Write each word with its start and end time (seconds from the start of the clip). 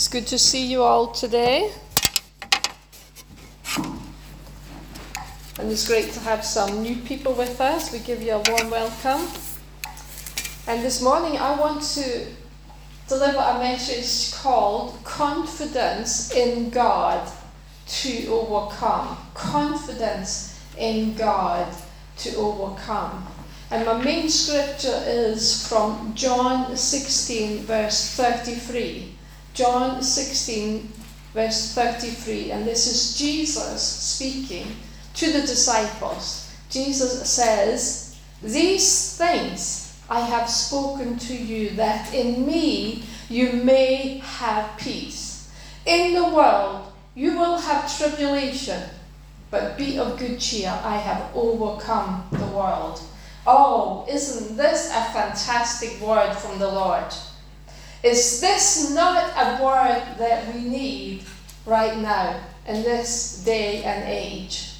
It's 0.00 0.08
good 0.08 0.28
to 0.28 0.38
see 0.38 0.64
you 0.64 0.82
all 0.82 1.08
today. 1.08 1.70
And 3.76 5.70
it's 5.70 5.86
great 5.86 6.10
to 6.12 6.20
have 6.20 6.42
some 6.42 6.82
new 6.82 6.96
people 7.02 7.34
with 7.34 7.60
us. 7.60 7.92
We 7.92 7.98
give 7.98 8.22
you 8.22 8.32
a 8.32 8.42
warm 8.48 8.70
welcome. 8.70 9.28
And 10.66 10.82
this 10.82 11.02
morning 11.02 11.36
I 11.36 11.54
want 11.60 11.82
to 11.96 12.26
deliver 13.08 13.40
a 13.40 13.58
message 13.58 14.32
called 14.40 15.04
Confidence 15.04 16.34
in 16.34 16.70
God 16.70 17.30
to 18.00 18.26
Overcome. 18.28 19.18
Confidence 19.34 20.58
in 20.78 21.14
God 21.14 21.70
to 22.20 22.36
Overcome. 22.36 23.26
And 23.70 23.84
my 23.84 24.02
main 24.02 24.30
scripture 24.30 25.02
is 25.04 25.68
from 25.68 26.14
John 26.14 26.74
16, 26.74 27.64
verse 27.64 28.16
33. 28.16 29.18
John 29.54 30.02
16, 30.02 30.92
verse 31.34 31.74
33, 31.74 32.52
and 32.52 32.66
this 32.66 32.86
is 32.86 33.18
Jesus 33.18 33.82
speaking 33.82 34.76
to 35.14 35.32
the 35.32 35.40
disciples. 35.40 36.54
Jesus 36.70 37.28
says, 37.28 38.16
These 38.42 39.16
things 39.16 40.00
I 40.08 40.20
have 40.20 40.48
spoken 40.48 41.18
to 41.18 41.34
you, 41.34 41.70
that 41.70 42.14
in 42.14 42.46
me 42.46 43.04
you 43.28 43.52
may 43.52 44.18
have 44.18 44.76
peace. 44.78 45.52
In 45.84 46.14
the 46.14 46.28
world 46.28 46.92
you 47.14 47.38
will 47.38 47.58
have 47.58 47.96
tribulation, 47.98 48.82
but 49.50 49.76
be 49.76 49.98
of 49.98 50.18
good 50.18 50.38
cheer, 50.38 50.70
I 50.84 50.96
have 50.96 51.34
overcome 51.34 52.28
the 52.30 52.46
world. 52.46 53.00
Oh, 53.46 54.06
isn't 54.08 54.56
this 54.56 54.90
a 54.90 55.12
fantastic 55.12 56.00
word 56.00 56.34
from 56.34 56.58
the 56.58 56.68
Lord? 56.70 57.12
Is 58.02 58.40
this 58.40 58.90
not 58.94 59.30
a 59.36 59.62
word 59.62 60.02
that 60.18 60.54
we 60.54 60.62
need 60.62 61.24
right 61.66 61.98
now 61.98 62.40
in 62.66 62.82
this 62.82 63.44
day 63.44 63.82
and 63.82 64.08
age? 64.08 64.74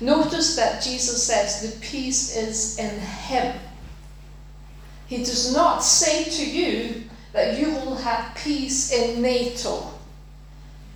Notice 0.00 0.54
that 0.54 0.82
Jesus 0.82 1.24
says 1.24 1.60
the 1.62 1.80
peace 1.80 2.36
is 2.36 2.78
in 2.78 3.00
Him. 3.00 3.58
He 5.08 5.18
does 5.18 5.52
not 5.52 5.82
say 5.82 6.24
to 6.24 6.48
you 6.48 7.04
that 7.32 7.58
you 7.58 7.70
will 7.72 7.96
have 7.96 8.36
peace 8.36 8.92
in 8.92 9.20
NATO. 9.20 9.90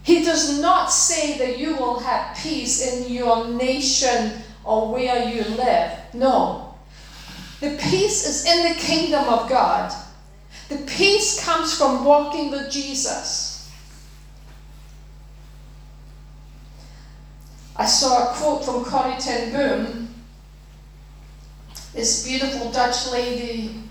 He 0.05 0.25
does 0.25 0.61
not 0.61 0.87
say 0.93 1.39
that 1.39 1.59
you 1.59 1.77
will 1.77 1.99
have 2.01 2.37
peace 2.37 2.81
in 2.93 3.13
your 3.13 3.49
nation 3.49 4.43
or 4.65 4.93
where 4.93 5.29
you 5.29 5.43
live. 5.57 5.99
No. 6.13 6.75
The 7.61 7.77
peace 7.81 8.27
is 8.27 8.45
in 8.45 8.73
the 8.73 8.79
kingdom 8.79 9.29
of 9.29 9.49
God. 9.49 9.93
The 10.69 10.79
peace 10.79 11.45
comes 11.45 11.77
from 11.77 12.05
walking 12.05 12.51
with 12.51 12.71
Jesus. 12.71 13.71
I 17.77 17.87
saw 17.87 18.31
a 18.31 18.35
quote 18.35 18.65
from 18.65 18.85
Corrie 18.85 19.19
ten 19.19 19.53
Boom, 19.53 20.15
this 21.95 22.25
beautiful 22.25 22.71
Dutch 22.71 23.11
lady 23.11 23.83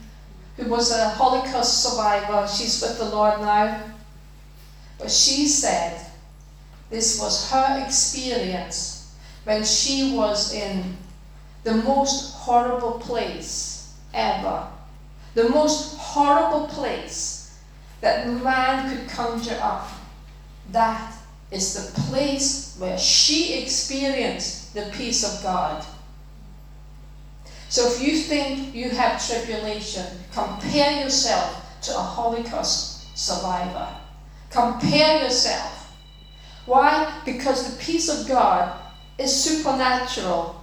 who 0.58 0.70
was 0.70 0.92
a 0.92 1.10
Holocaust 1.10 1.84
survivor. 1.84 2.48
She's 2.48 2.82
with 2.82 2.98
the 2.98 3.06
Lord 3.06 3.42
now. 3.42 3.84
But 4.98 5.12
she 5.12 5.48
said 5.48 6.06
this 6.90 7.20
was 7.20 7.50
her 7.52 7.84
experience 7.86 9.16
when 9.44 9.64
she 9.64 10.16
was 10.16 10.54
in 10.54 10.98
the 11.64 11.76
most 11.76 12.34
horrible 12.36 13.00
place 13.00 13.94
ever 14.14 14.71
the 15.34 15.50
most 15.50 15.98
horrible 15.98 16.68
place 16.68 17.60
that 18.02 18.28
man 18.28 18.90
could 18.90 19.10
conjure 19.10 19.60
up. 19.62 19.88
That 20.72 21.14
is 21.52 21.74
the 21.74 22.02
place 22.02 22.76
where 22.78 22.98
she 22.98 23.62
experienced 23.62 24.74
the 24.74 24.90
peace 24.94 25.24
of 25.24 25.44
God. 25.44 25.86
So 27.70 27.88
if 27.88 28.02
you 28.02 28.18
think 28.18 28.76
you 28.76 28.90
have 28.90 29.26
tribulation, 29.26 30.06
compare 30.34 31.04
yourself 31.04 31.66
to 31.84 31.96
a 31.96 32.02
Holocaust 32.02 33.18
survivor. 33.18 33.88
Compare 34.50 35.24
yourself. 35.24 35.94
Why? 36.66 37.22
Because 37.26 37.72
the 37.72 37.84
peace 37.84 38.10
of 38.10 38.28
God 38.28 38.78
is 39.18 39.34
supernatural 39.34 40.61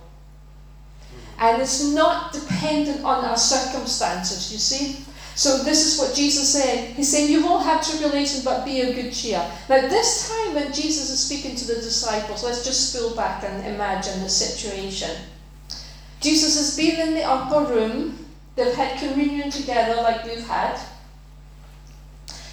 and 1.39 1.63
it's 1.63 1.85
not 1.93 2.33
dependent 2.33 3.05
on 3.05 3.25
our 3.25 3.37
circumstances, 3.37 4.53
you 4.53 4.59
see. 4.59 5.05
So 5.35 5.63
this 5.63 5.87
is 5.87 6.01
what 6.01 6.17
Jesus 6.17 6.53
said. 6.53 6.95
He's 6.97 7.09
saying, 7.09 7.31
You 7.31 7.43
will 7.43 7.61
have 7.61 7.87
tribulation, 7.87 8.43
but 8.45 8.65
be 8.65 8.81
of 8.81 8.97
good 8.97 9.13
cheer. 9.13 9.39
Now, 9.69 9.83
this 9.83 10.29
time 10.29 10.55
when 10.55 10.73
Jesus 10.73 11.11
is 11.11 11.21
speaking 11.21 11.55
to 11.55 11.67
the 11.67 11.75
disciples, 11.75 12.43
let's 12.43 12.65
just 12.65 12.93
spool 12.93 13.15
back 13.15 13.45
and 13.45 13.65
imagine 13.65 14.21
the 14.21 14.29
situation. 14.29 15.11
Jesus 16.21 16.57
has 16.57 16.77
been 16.77 17.09
in 17.09 17.15
the 17.15 17.23
upper 17.23 17.73
room. 17.73 18.27
They've 18.57 18.75
had 18.75 18.99
communion 18.99 19.51
together 19.53 20.03
like 20.03 20.25
we've 20.25 20.45
had. 20.45 20.81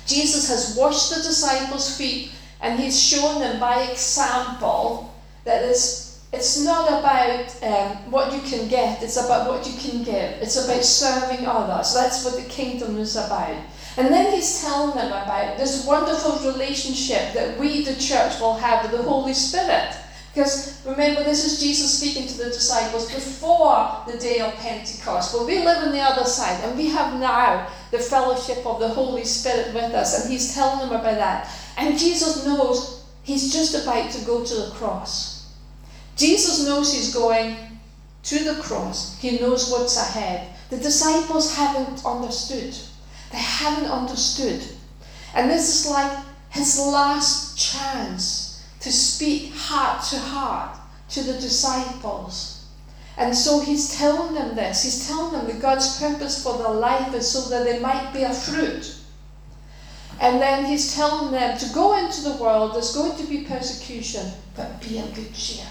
Jesus 0.05 0.47
has 0.49 0.77
washed 0.77 1.09
the 1.09 1.23
disciples' 1.23 1.97
feet 1.97 2.31
and 2.61 2.79
he's 2.79 3.01
shown 3.01 3.39
them 3.39 3.59
by 3.59 3.83
example 3.85 5.15
that 5.43 5.61
this 5.61 6.04
it's 6.35 6.63
not 6.63 6.87
about 6.87 7.63
um, 7.63 8.11
what 8.11 8.33
you 8.33 8.41
can 8.41 8.67
get, 8.67 9.01
it's 9.01 9.17
about 9.17 9.47
what 9.49 9.65
you 9.65 9.73
can 9.79 10.03
give. 10.03 10.41
It's 10.41 10.63
about 10.63 10.83
serving 10.83 11.45
others. 11.45 11.93
That's 11.93 12.25
what 12.25 12.35
the 12.35 12.49
kingdom 12.49 12.97
is 12.97 13.15
about. 13.15 13.57
And 13.97 14.13
then 14.13 14.33
he's 14.33 14.61
telling 14.61 14.95
them 14.95 15.07
about 15.07 15.57
this 15.57 15.85
wonderful 15.85 16.51
relationship 16.51 17.33
that 17.33 17.57
we, 17.57 17.83
the 17.83 17.95
church, 17.95 18.39
will 18.41 18.57
have 18.57 18.83
with 18.83 18.91
the 18.99 19.07
Holy 19.07 19.33
Spirit. 19.33 19.95
Because 20.33 20.85
remember, 20.85 21.23
this 21.23 21.45
is 21.45 21.61
Jesus 21.61 21.97
speaking 21.97 22.27
to 22.27 22.37
the 22.37 22.45
disciples 22.51 23.09
before 23.09 24.03
the 24.05 24.17
day 24.17 24.41
of 24.41 24.53
Pentecost. 24.55 25.33
But 25.33 25.47
we 25.47 25.63
live 25.63 25.87
on 25.87 25.93
the 25.93 26.01
other 26.01 26.25
side, 26.25 26.61
and 26.65 26.77
we 26.77 26.89
have 26.89 27.17
now 27.17 27.69
the 27.91 27.99
fellowship 27.99 28.65
of 28.65 28.81
the 28.81 28.89
Holy 28.89 29.23
Spirit 29.23 29.73
with 29.73 29.93
us, 29.93 30.21
and 30.21 30.31
he's 30.31 30.53
telling 30.53 30.79
them 30.79 30.99
about 30.99 31.15
that. 31.15 31.49
And 31.77 31.97
Jesus 31.97 32.45
knows 32.45 33.05
he's 33.23 33.53
just 33.53 33.81
about 33.81 34.11
to 34.11 34.25
go 34.25 34.43
to 34.43 34.53
the 34.53 34.71
cross. 34.71 35.34
Jesus 36.15 36.65
knows 36.65 36.93
he's 36.93 37.13
going 37.13 37.57
to 38.23 38.43
the 38.43 38.61
cross, 38.61 39.19
he 39.19 39.39
knows 39.39 39.69
what's 39.69 39.97
ahead. 39.97 40.47
The 40.69 40.77
disciples 40.77 41.55
haven't 41.55 42.03
understood. 42.05 42.75
They 43.31 43.37
haven't 43.37 43.89
understood. 43.89 44.63
And 45.35 45.49
this 45.49 45.85
is 45.85 45.91
like 45.91 46.25
his 46.49 46.79
last 46.79 47.57
chance 47.57 48.65
to 48.79 48.91
speak 48.91 49.53
heart 49.53 50.03
to 50.09 50.17
heart 50.17 50.77
to 51.09 51.21
the 51.23 51.33
disciples. 51.33 52.65
And 53.17 53.35
so 53.35 53.61
he's 53.61 53.95
telling 53.97 54.33
them 54.33 54.55
this. 54.55 54.83
He's 54.83 55.07
telling 55.07 55.33
them 55.33 55.47
that 55.47 55.61
God's 55.61 55.99
purpose 55.99 56.43
for 56.43 56.57
their 56.57 56.73
life 56.73 57.13
is 57.13 57.29
so 57.29 57.49
that 57.49 57.63
they 57.63 57.79
might 57.79 58.11
bear 58.13 58.33
fruit. 58.33 58.95
And 60.19 60.41
then 60.41 60.65
he's 60.65 60.95
telling 60.95 61.31
them 61.31 61.57
to 61.57 61.73
go 61.73 61.97
into 61.97 62.21
the 62.21 62.37
world, 62.37 62.73
there's 62.73 62.93
going 62.93 63.17
to 63.17 63.27
be 63.27 63.43
persecution, 63.43 64.31
but 64.55 64.81
be 64.81 64.99
of 64.99 65.13
good 65.13 65.33
cheer. 65.33 65.65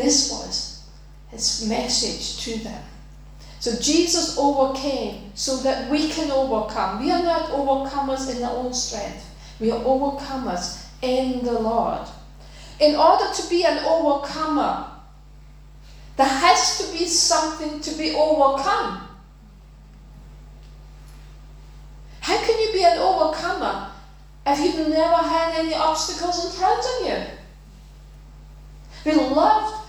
This 0.00 0.32
was 0.32 0.82
his 1.28 1.68
message 1.68 2.42
to 2.44 2.58
them. 2.64 2.82
So 3.58 3.78
Jesus 3.78 4.38
overcame 4.38 5.32
so 5.34 5.58
that 5.58 5.90
we 5.90 6.08
can 6.08 6.30
overcome. 6.30 7.04
We 7.04 7.10
are 7.10 7.22
not 7.22 7.50
overcomers 7.50 8.34
in 8.34 8.42
our 8.42 8.56
own 8.56 8.72
strength. 8.72 9.28
We 9.60 9.70
are 9.70 9.80
overcomers 9.80 10.86
in 11.02 11.44
the 11.44 11.52
Lord. 11.52 12.08
In 12.78 12.96
order 12.96 13.26
to 13.30 13.48
be 13.50 13.66
an 13.66 13.84
overcomer, 13.84 14.86
there 16.16 16.26
has 16.26 16.78
to 16.78 16.98
be 16.98 17.04
something 17.04 17.80
to 17.80 17.90
be 17.98 18.14
overcome. 18.14 19.06
How 22.20 22.38
can 22.38 22.58
you 22.58 22.72
be 22.72 22.84
an 22.84 22.96
overcomer 22.96 23.90
if 24.46 24.60
you've 24.60 24.88
never 24.88 25.16
had 25.16 25.58
any 25.58 25.74
obstacles 25.74 26.46
in 26.46 26.52
front 26.52 26.80
of 26.80 27.06
you? 27.06 27.22
We 29.04 29.12
love 29.12 29.79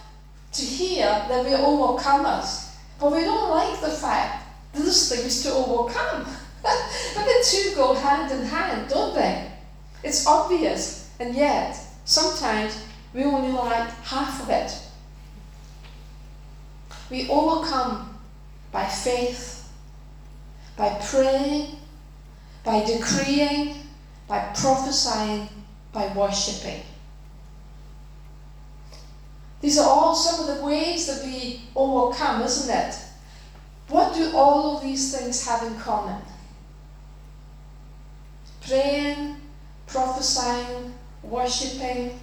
to 0.54 0.62
hear 0.62 1.06
that 1.06 1.46
we're 1.46 1.58
overcomers, 1.58 2.76
but 3.00 3.12
we 3.12 3.22
don't 3.22 3.50
like 3.50 3.80
the 3.82 3.90
fact 3.90 4.46
there's 4.74 5.10
things 5.10 5.44
to 5.44 5.54
overcome. 5.54 6.26
but 6.64 7.26
the 7.26 7.46
two 7.50 7.76
go 7.76 7.94
hand 7.94 8.32
in 8.32 8.46
hand, 8.46 8.90
don't 8.90 9.16
they? 9.16 9.52
It's 10.04 10.28
obvious, 10.28 11.10
and 11.20 11.36
yet 11.36 11.78
sometimes 12.06 12.86
we 13.14 13.24
only 13.24 13.52
like 13.52 13.90
half 14.04 14.42
of 14.44 14.50
it. 14.50 14.78
We 17.10 17.30
overcome 17.30 18.20
by 18.72 18.86
faith, 18.86 19.70
by 20.78 20.98
praying, 21.06 21.76
by 22.64 22.84
decreeing, 22.86 23.76
by 24.28 24.40
prophesying, 24.56 25.50
by 25.92 26.08
worshipping. 26.14 26.82
These 29.62 29.78
are 29.78 29.88
all 29.88 30.16
some 30.16 30.50
of 30.50 30.58
the 30.58 30.66
ways 30.66 31.06
that 31.08 31.24
we 31.24 31.62
overcome, 31.76 32.42
isn't 32.42 32.76
it? 32.76 32.96
What 33.90 34.16
do 34.16 34.36
all 34.36 34.78
of 34.78 34.84
these 34.84 35.16
things 35.16 35.46
have 35.46 35.64
in 35.64 35.78
common? 35.78 36.22
Praying, 38.68 39.38
prophesying, 39.86 40.94
worshipping, 41.22 42.20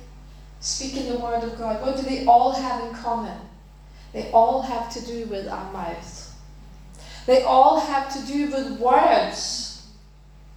speaking 0.61 1.13
the 1.13 1.19
word 1.19 1.45
of 1.45 1.57
God, 1.57 1.81
what 1.81 1.97
do 1.97 2.03
they 2.03 2.27
all 2.27 2.53
have 2.53 2.89
in 2.89 2.95
common? 2.95 3.39
They 4.13 4.31
all 4.33 4.63
have 4.63 4.93
to 4.95 5.07
do 5.07 5.27
with 5.27 5.47
our 5.47 5.73
mouth. 5.73 6.35
They 7.27 7.43
all 7.43 7.79
have 7.79 8.13
to 8.15 8.27
do 8.27 8.51
with 8.51 8.81
words. 8.81 9.87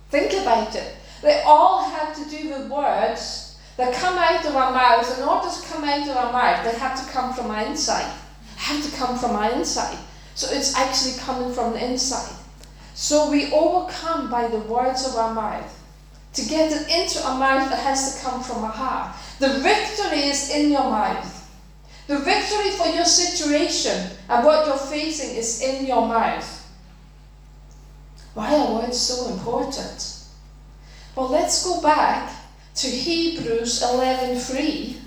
Think 0.09 0.31
about 0.33 0.73
it. 0.75 0.95
They 1.21 1.41
all 1.45 1.83
have 1.83 2.15
to 2.15 2.29
do 2.29 2.49
with 2.49 2.71
words 2.71 3.40
that 3.81 3.95
come 3.95 4.15
out 4.15 4.45
of 4.45 4.55
our 4.55 4.71
mouth. 4.71 5.17
In 5.17 5.23
order 5.23 5.49
to 5.49 5.67
come 5.67 5.83
out 5.83 6.07
of 6.07 6.15
our 6.15 6.31
mouth, 6.31 6.63
they 6.63 6.77
have 6.77 7.03
to 7.03 7.11
come 7.11 7.33
from 7.33 7.49
our 7.49 7.65
inside. 7.65 8.13
Have 8.57 8.85
to 8.85 8.95
come 8.95 9.17
from 9.17 9.31
our 9.31 9.51
inside. 9.53 9.97
So 10.35 10.47
it's 10.51 10.75
actually 10.75 11.17
coming 11.17 11.51
from 11.51 11.73
the 11.73 11.83
inside. 11.83 12.31
So 12.93 13.31
we 13.31 13.51
overcome 13.51 14.29
by 14.29 14.47
the 14.49 14.59
words 14.59 15.07
of 15.07 15.15
our 15.15 15.33
mouth. 15.33 15.79
To 16.33 16.45
get 16.45 16.71
it 16.71 16.89
into 16.89 17.27
our 17.27 17.39
mouth, 17.39 17.71
it 17.71 17.79
has 17.79 18.13
to 18.13 18.23
come 18.23 18.43
from 18.43 18.63
our 18.63 18.69
heart. 18.69 19.15
The 19.39 19.49
victory 19.59 20.29
is 20.29 20.51
in 20.51 20.71
your 20.71 20.83
mouth. 20.83 21.37
The 22.05 22.19
victory 22.19 22.69
for 22.77 22.87
your 22.87 23.05
situation 23.05 24.11
and 24.29 24.45
what 24.45 24.67
you're 24.67 24.77
facing 24.77 25.35
is 25.35 25.59
in 25.59 25.87
your 25.87 26.07
mouth. 26.07 26.69
Why 28.35 28.55
are 28.55 28.75
words 28.75 28.99
so 28.99 29.31
important? 29.31 30.19
Well, 31.15 31.29
let's 31.29 31.65
go 31.65 31.81
back 31.81 32.40
to 32.75 32.87
Hebrews 32.87 33.81
11:3. 33.81 35.01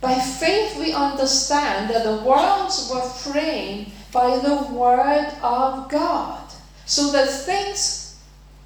By 0.00 0.14
faith 0.14 0.76
we 0.76 0.92
understand 0.92 1.90
that 1.90 2.04
the 2.04 2.22
worlds 2.22 2.90
were 2.90 3.08
framed 3.08 3.92
by 4.12 4.38
the 4.38 4.56
word 4.72 5.32
of 5.42 5.88
God, 5.88 6.42
so 6.86 7.10
that 7.12 7.28
things 7.28 8.16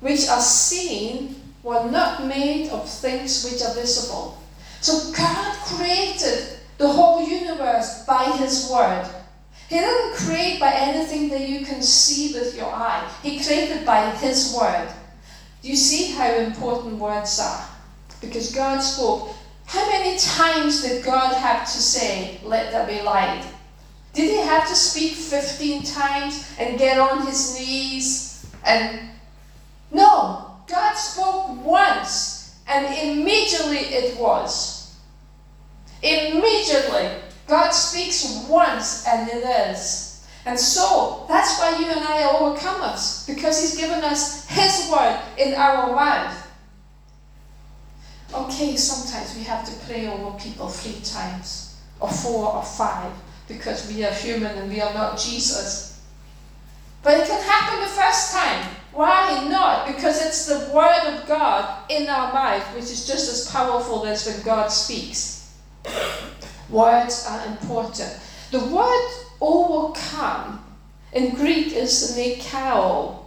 which 0.00 0.28
are 0.28 0.40
seen 0.40 1.52
were 1.62 1.84
not 1.84 2.24
made 2.24 2.70
of 2.70 2.88
things 2.88 3.44
which 3.44 3.62
are 3.62 3.74
visible. 3.74 4.38
So 4.80 5.12
God 5.12 5.56
created 5.64 6.58
the 6.78 6.88
whole 6.88 7.22
universe 7.22 8.04
by 8.06 8.24
his 8.36 8.70
word. 8.70 9.06
He 9.68 9.78
didn't 9.80 10.14
create 10.14 10.60
by 10.60 10.72
anything 10.72 11.28
that 11.30 11.48
you 11.48 11.66
can 11.66 11.82
see 11.82 12.32
with 12.34 12.56
your 12.56 12.72
eye. 12.72 13.02
He 13.22 13.42
created 13.42 13.84
by 13.84 14.10
His 14.10 14.54
Word. 14.56 14.88
Do 15.66 15.70
you 15.70 15.76
see 15.76 16.12
how 16.12 16.32
important 16.32 16.96
words 17.00 17.40
are? 17.40 17.66
Because 18.20 18.54
God 18.54 18.78
spoke. 18.78 19.30
How 19.64 19.84
many 19.90 20.16
times 20.16 20.80
did 20.82 21.04
God 21.04 21.34
have 21.34 21.64
to 21.64 21.78
say, 21.78 22.38
Let 22.44 22.70
there 22.70 22.86
be 22.86 23.02
light? 23.02 23.44
Did 24.12 24.30
He 24.30 24.36
have 24.36 24.68
to 24.68 24.76
speak 24.76 25.14
15 25.14 25.82
times 25.82 26.54
and 26.60 26.78
get 26.78 27.00
on 27.00 27.26
His 27.26 27.58
knees? 27.58 28.46
And 28.64 29.08
no, 29.90 30.52
God 30.68 30.94
spoke 30.94 31.64
once 31.64 32.54
and 32.68 32.86
immediately 32.86 33.92
it 33.92 34.16
was. 34.20 34.94
Immediately. 36.00 37.10
God 37.48 37.70
speaks 37.72 38.46
once 38.48 39.04
and 39.04 39.28
it 39.28 39.42
is. 39.68 40.05
And 40.46 40.58
so, 40.58 41.26
that's 41.28 41.58
why 41.58 41.76
you 41.76 41.86
and 41.86 42.00
I 42.00 42.22
are 42.22 42.34
overcomers, 42.34 43.26
because 43.26 43.60
He's 43.60 43.76
given 43.76 44.04
us 44.04 44.46
His 44.48 44.88
word 44.90 45.20
in 45.36 45.54
our 45.54 45.94
mouth. 45.94 46.48
Okay, 48.32 48.76
sometimes 48.76 49.36
we 49.36 49.42
have 49.42 49.66
to 49.66 49.86
pray 49.86 50.06
over 50.06 50.38
people 50.38 50.68
three 50.68 51.02
times, 51.02 51.76
or 51.98 52.08
four, 52.08 52.54
or 52.54 52.62
five, 52.62 53.12
because 53.48 53.92
we 53.92 54.04
are 54.04 54.12
human 54.12 54.56
and 54.56 54.70
we 54.70 54.80
are 54.80 54.94
not 54.94 55.18
Jesus. 55.18 56.00
But 57.02 57.18
it 57.18 57.26
can 57.26 57.42
happen 57.42 57.80
the 57.80 57.86
first 57.86 58.32
time. 58.32 58.70
Why 58.92 59.48
not? 59.50 59.88
Because 59.88 60.24
it's 60.24 60.46
the 60.46 60.72
Word 60.72 61.12
of 61.12 61.26
God 61.26 61.90
in 61.90 62.08
our 62.08 62.32
mouth, 62.32 62.62
which 62.74 62.84
is 62.84 63.06
just 63.06 63.28
as 63.28 63.50
powerful 63.50 64.06
as 64.06 64.26
when 64.26 64.40
God 64.42 64.68
speaks. 64.68 65.52
Words 66.70 67.26
are 67.28 67.46
important. 67.46 68.16
The 68.50 68.64
word 68.64 69.25
overcome 69.40 70.64
in 71.12 71.34
Greek 71.34 71.72
is 71.72 72.16
nikao. 72.16 73.18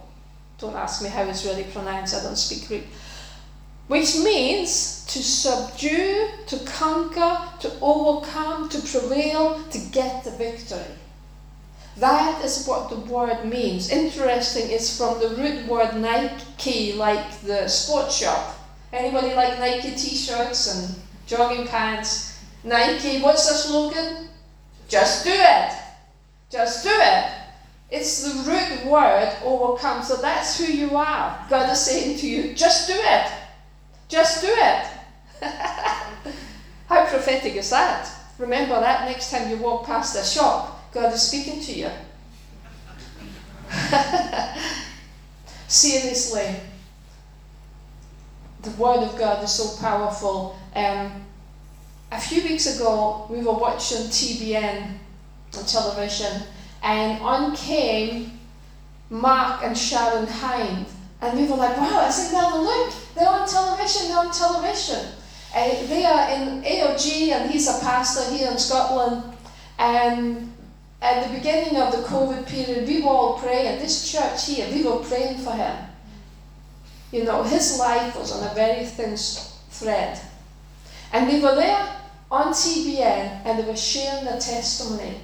Don't 0.58 0.76
ask 0.76 1.02
me 1.02 1.08
how 1.08 1.22
it's 1.22 1.44
really 1.44 1.64
pronounced, 1.64 2.14
I 2.14 2.22
don't 2.22 2.36
speak 2.36 2.68
Greek. 2.68 2.86
Which 3.88 4.16
means 4.18 5.04
to 5.06 5.20
subdue, 5.20 6.28
to 6.46 6.58
conquer, 6.60 7.38
to 7.60 7.72
overcome, 7.80 8.68
to 8.68 8.78
prevail, 8.78 9.60
to 9.70 9.78
get 9.90 10.22
the 10.22 10.30
victory. 10.30 10.94
That 11.96 12.44
is 12.44 12.66
what 12.66 12.88
the 12.88 13.00
word 13.00 13.44
means. 13.44 13.90
Interesting, 13.90 14.70
it's 14.70 14.96
from 14.96 15.18
the 15.18 15.30
root 15.30 15.66
word 15.66 15.96
Nike, 15.96 16.92
like 16.92 17.40
the 17.40 17.66
sports 17.66 18.16
shop. 18.16 18.56
Anybody 18.92 19.34
like 19.34 19.58
Nike 19.58 19.90
t-shirts 19.96 20.74
and 20.74 20.94
jogging 21.26 21.66
pants? 21.66 22.38
Nike, 22.62 23.20
what's 23.20 23.48
the 23.48 23.54
slogan? 23.54 24.28
Just 24.88 25.24
do 25.24 25.32
it. 25.32 25.79
Just 26.50 26.82
do 26.84 26.90
it. 26.92 27.30
It's 27.90 28.22
the 28.22 28.50
root 28.50 28.84
word 28.86 29.32
overcome. 29.44 30.02
So 30.02 30.16
that's 30.16 30.58
who 30.58 30.64
you 30.64 30.96
are. 30.96 31.46
God 31.48 31.70
is 31.70 31.80
saying 31.80 32.18
to 32.18 32.26
you, 32.28 32.54
just 32.54 32.88
do 32.88 32.94
it. 32.96 33.30
Just 34.08 34.42
do 34.42 34.48
it. 34.50 34.86
How 36.88 37.06
prophetic 37.06 37.54
is 37.54 37.70
that? 37.70 38.10
Remember 38.38 38.80
that 38.80 39.08
next 39.08 39.30
time 39.30 39.48
you 39.50 39.56
walk 39.58 39.86
past 39.86 40.16
a 40.16 40.24
shop, 40.24 40.90
God 40.92 41.12
is 41.12 41.22
speaking 41.22 41.60
to 41.60 41.72
you. 41.72 41.90
Seriously, 45.68 46.56
the 48.62 48.70
Word 48.70 49.04
of 49.04 49.16
God 49.16 49.44
is 49.44 49.52
so 49.52 49.80
powerful. 49.80 50.58
Um, 50.74 51.24
a 52.10 52.20
few 52.20 52.42
weeks 52.42 52.76
ago, 52.76 53.26
we 53.30 53.38
were 53.38 53.52
watching 53.52 54.08
TBN 54.08 54.98
on 55.56 55.64
television, 55.64 56.42
and 56.82 57.20
on 57.22 57.54
came 57.56 58.38
Mark 59.10 59.64
and 59.64 59.76
Sharon 59.76 60.26
Hind, 60.26 60.86
and 61.20 61.38
we 61.38 61.46
were 61.46 61.56
like, 61.56 61.76
wow, 61.76 62.00
I 62.00 62.10
said, 62.10 62.32
now 62.32 62.62
look, 62.62 62.92
they're 63.14 63.28
on 63.28 63.46
television, 63.46 64.08
they're 64.08 64.18
on 64.18 64.32
television. 64.32 65.14
Uh, 65.54 65.86
they 65.86 66.04
are 66.04 66.30
in 66.30 66.62
AOG, 66.62 67.32
and 67.32 67.50
he's 67.50 67.68
a 67.68 67.80
pastor 67.80 68.32
here 68.32 68.50
in 68.50 68.58
Scotland, 68.58 69.36
and 69.78 70.50
at 71.02 71.26
the 71.26 71.34
beginning 71.34 71.80
of 71.80 71.92
the 71.92 72.02
COVID 72.02 72.46
period, 72.46 72.86
we 72.86 73.02
were 73.02 73.08
all 73.08 73.38
praying. 73.38 73.66
At 73.66 73.80
this 73.80 74.10
church 74.10 74.46
here, 74.46 74.68
we 74.70 74.82
were 74.82 74.98
praying 74.98 75.38
for 75.38 75.52
him. 75.52 75.76
You 77.10 77.24
know, 77.24 77.42
his 77.42 77.78
life 77.78 78.16
was 78.16 78.32
on 78.32 78.48
a 78.48 78.54
very 78.54 78.84
thin 78.84 79.16
thread. 79.16 80.20
And 81.12 81.26
we 81.28 81.40
were 81.40 81.54
there 81.54 81.96
on 82.30 82.52
TBN 82.52 83.42
and 83.44 83.58
they 83.58 83.64
were 83.64 83.76
sharing 83.76 84.24
their 84.24 84.38
testimony. 84.38 85.20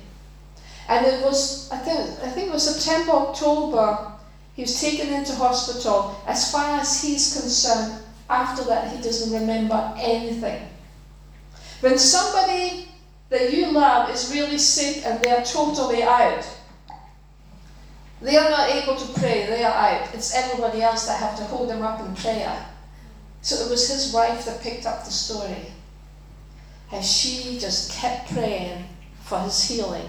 And 0.88 1.06
it 1.06 1.24
was, 1.24 1.70
I 1.70 1.78
think, 1.78 1.98
I 2.22 2.28
think 2.30 2.48
it 2.48 2.52
was 2.52 2.76
September, 2.76 3.12
October, 3.12 4.12
he 4.54 4.62
was 4.62 4.80
taken 4.80 5.12
into 5.12 5.34
hospital. 5.34 6.20
As 6.26 6.50
far 6.50 6.80
as 6.80 7.02
he's 7.02 7.38
concerned, 7.38 8.02
after 8.30 8.64
that, 8.64 8.94
he 8.94 9.02
doesn't 9.02 9.38
remember 9.38 9.94
anything. 9.98 10.68
When 11.80 11.98
somebody 11.98 12.88
that 13.28 13.52
you 13.52 13.72
love 13.72 14.10
is 14.10 14.32
really 14.32 14.58
sick 14.58 15.04
and 15.04 15.22
they 15.22 15.30
are 15.30 15.44
totally 15.44 16.02
out, 16.02 16.46
they 18.22 18.36
are 18.36 18.48
not 18.48 18.70
able 18.70 18.96
to 18.96 19.20
pray, 19.20 19.46
they 19.46 19.62
are 19.62 19.74
out. 19.74 20.14
It's 20.14 20.34
everybody 20.34 20.82
else 20.82 21.06
that 21.06 21.20
have 21.20 21.36
to 21.38 21.44
hold 21.44 21.68
them 21.68 21.82
up 21.82 22.00
in 22.00 22.14
prayer. 22.14 22.66
So 23.42 23.56
it 23.64 23.70
was 23.70 23.88
his 23.88 24.12
wife 24.12 24.44
that 24.46 24.60
picked 24.60 24.86
up 24.86 25.04
the 25.04 25.10
story 25.10 25.72
And 26.90 27.04
she 27.04 27.58
just 27.58 27.92
kept 27.92 28.32
praying 28.32 28.88
for 29.22 29.38
his 29.40 29.68
healing. 29.68 30.08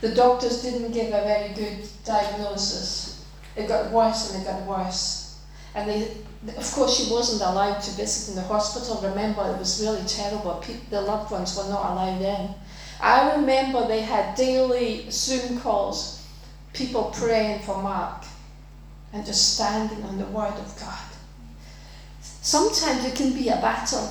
The 0.00 0.14
doctors 0.14 0.62
didn't 0.62 0.92
give 0.92 1.08
a 1.08 1.22
very 1.22 1.54
good 1.54 1.86
diagnosis. 2.04 3.24
It 3.56 3.68
got 3.68 3.90
worse 3.90 4.32
and 4.32 4.42
it 4.42 4.46
got 4.46 4.62
worse. 4.62 5.40
And 5.74 5.90
they, 5.90 6.08
of 6.56 6.72
course, 6.72 6.96
she 6.96 7.12
wasn't 7.12 7.42
allowed 7.42 7.80
to 7.80 7.90
visit 7.92 8.30
in 8.30 8.36
the 8.36 8.42
hospital. 8.42 9.00
Remember, 9.08 9.42
it 9.42 9.58
was 9.58 9.82
really 9.82 10.04
terrible. 10.06 10.62
the 10.90 11.00
loved 11.00 11.30
ones 11.30 11.56
were 11.56 11.68
not 11.68 11.92
allowed 11.92 12.22
in. 12.22 12.54
I 13.00 13.34
remember 13.34 13.86
they 13.86 14.02
had 14.02 14.36
daily 14.36 15.10
Zoom 15.10 15.60
calls, 15.60 16.24
people 16.72 17.12
praying 17.14 17.62
for 17.62 17.82
Mark 17.82 18.24
and 19.12 19.24
just 19.24 19.54
standing 19.54 20.02
on 20.04 20.18
the 20.18 20.26
Word 20.26 20.54
of 20.54 20.78
God. 20.78 21.06
Sometimes 22.20 23.04
it 23.04 23.14
can 23.14 23.32
be 23.32 23.48
a 23.48 23.56
battle 23.56 24.10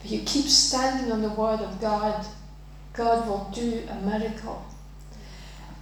but 0.00 0.10
you 0.10 0.22
keep 0.24 0.46
standing 0.46 1.12
on 1.12 1.20
the 1.20 1.28
word 1.28 1.60
of 1.60 1.80
God, 1.80 2.26
God 2.92 3.26
will 3.26 3.50
do 3.54 3.82
a 3.88 3.94
miracle. 4.06 4.64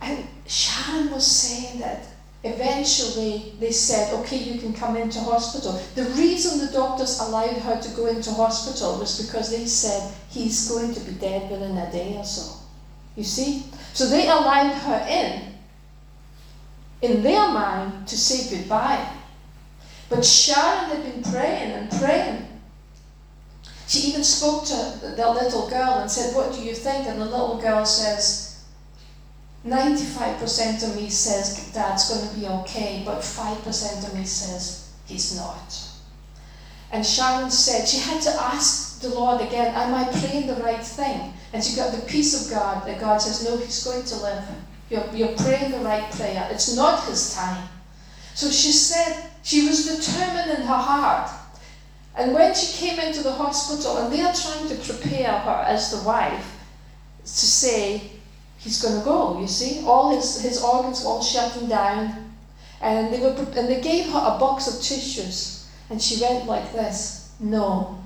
And 0.00 0.26
Sharon 0.46 1.10
was 1.10 1.26
saying 1.26 1.80
that 1.80 2.04
eventually 2.44 3.54
they 3.58 3.72
said, 3.72 4.14
okay, 4.20 4.36
you 4.36 4.60
can 4.60 4.72
come 4.72 4.96
into 4.96 5.18
hospital. 5.20 5.80
The 5.94 6.04
reason 6.04 6.64
the 6.64 6.72
doctors 6.72 7.18
allowed 7.18 7.56
her 7.58 7.80
to 7.80 7.88
go 7.96 8.06
into 8.06 8.30
hospital 8.30 8.98
was 8.98 9.26
because 9.26 9.50
they 9.50 9.66
said 9.66 10.12
he's 10.30 10.68
going 10.68 10.94
to 10.94 11.00
be 11.00 11.12
dead 11.12 11.50
within 11.50 11.76
a 11.76 11.90
day 11.90 12.16
or 12.16 12.24
so. 12.24 12.60
You 13.16 13.24
see? 13.24 13.64
So 13.92 14.06
they 14.06 14.28
allowed 14.28 14.74
her 14.74 15.06
in, 15.08 15.54
in 17.02 17.22
their 17.22 17.48
mind, 17.48 18.06
to 18.06 18.16
say 18.16 18.56
goodbye. 18.56 19.14
But 20.08 20.24
Sharon 20.24 20.90
had 20.90 21.02
been 21.02 21.32
praying. 21.32 21.77
She 23.98 24.10
even 24.10 24.22
spoke 24.22 24.64
to 24.66 25.00
the 25.02 25.28
little 25.28 25.68
girl 25.68 25.98
and 25.98 26.08
said, 26.08 26.32
What 26.32 26.52
do 26.52 26.62
you 26.62 26.72
think? 26.72 27.08
And 27.08 27.20
the 27.20 27.24
little 27.24 27.58
girl 27.60 27.84
says, 27.84 28.62
95% 29.66 30.88
of 30.88 30.94
me 30.94 31.10
says 31.10 31.72
dad's 31.72 32.08
going 32.08 32.28
to 32.28 32.38
be 32.38 32.46
okay, 32.46 33.02
but 33.04 33.18
5% 33.18 34.06
of 34.06 34.14
me 34.14 34.24
says 34.24 34.92
he's 35.04 35.34
not. 35.34 35.82
And 36.92 37.04
Sharon 37.04 37.50
said 37.50 37.88
she 37.88 37.98
had 37.98 38.22
to 38.22 38.30
ask 38.40 39.00
the 39.00 39.08
Lord 39.08 39.40
again, 39.40 39.74
Am 39.74 39.92
I 39.92 40.04
praying 40.20 40.46
the 40.46 40.62
right 40.62 40.84
thing? 40.84 41.32
And 41.52 41.64
she 41.64 41.74
got 41.74 41.92
the 41.92 42.06
peace 42.06 42.46
of 42.46 42.52
God 42.52 42.86
that 42.86 43.00
God 43.00 43.18
says, 43.18 43.44
No, 43.44 43.56
he's 43.56 43.82
going 43.82 44.04
to 44.04 44.16
live. 44.22 44.44
You're, 44.90 45.10
you're 45.12 45.36
praying 45.36 45.72
the 45.72 45.80
right 45.80 46.08
prayer. 46.12 46.46
It's 46.52 46.76
not 46.76 47.04
his 47.08 47.34
time. 47.34 47.68
So 48.34 48.48
she 48.48 48.70
said 48.70 49.28
she 49.42 49.66
was 49.66 49.88
determined 49.88 50.52
in 50.52 50.66
her 50.68 50.76
heart. 50.76 51.32
And 52.18 52.34
when 52.34 52.52
she 52.52 52.84
came 52.84 52.98
into 52.98 53.22
the 53.22 53.30
hospital, 53.30 53.98
and 53.98 54.12
they 54.12 54.20
are 54.20 54.34
trying 54.34 54.68
to 54.68 54.74
prepare 54.74 55.38
her 55.38 55.64
as 55.68 55.92
the 55.92 56.04
wife 56.04 56.56
to 57.22 57.28
say, 57.28 58.10
he's 58.58 58.82
going 58.82 58.98
to 58.98 59.04
go, 59.04 59.40
you 59.40 59.46
see. 59.46 59.84
All 59.86 60.16
his, 60.16 60.42
his 60.42 60.60
organs 60.60 61.04
were 61.04 61.10
all 61.10 61.22
shutting 61.22 61.68
down. 61.68 62.34
And 62.80 63.14
they, 63.14 63.20
were, 63.20 63.36
and 63.56 63.68
they 63.68 63.80
gave 63.80 64.06
her 64.06 64.18
a 64.18 64.38
box 64.38 64.66
of 64.66 64.82
tissues. 64.82 65.70
And 65.90 66.02
she 66.02 66.20
went 66.20 66.46
like 66.46 66.72
this 66.72 67.32
No. 67.38 68.02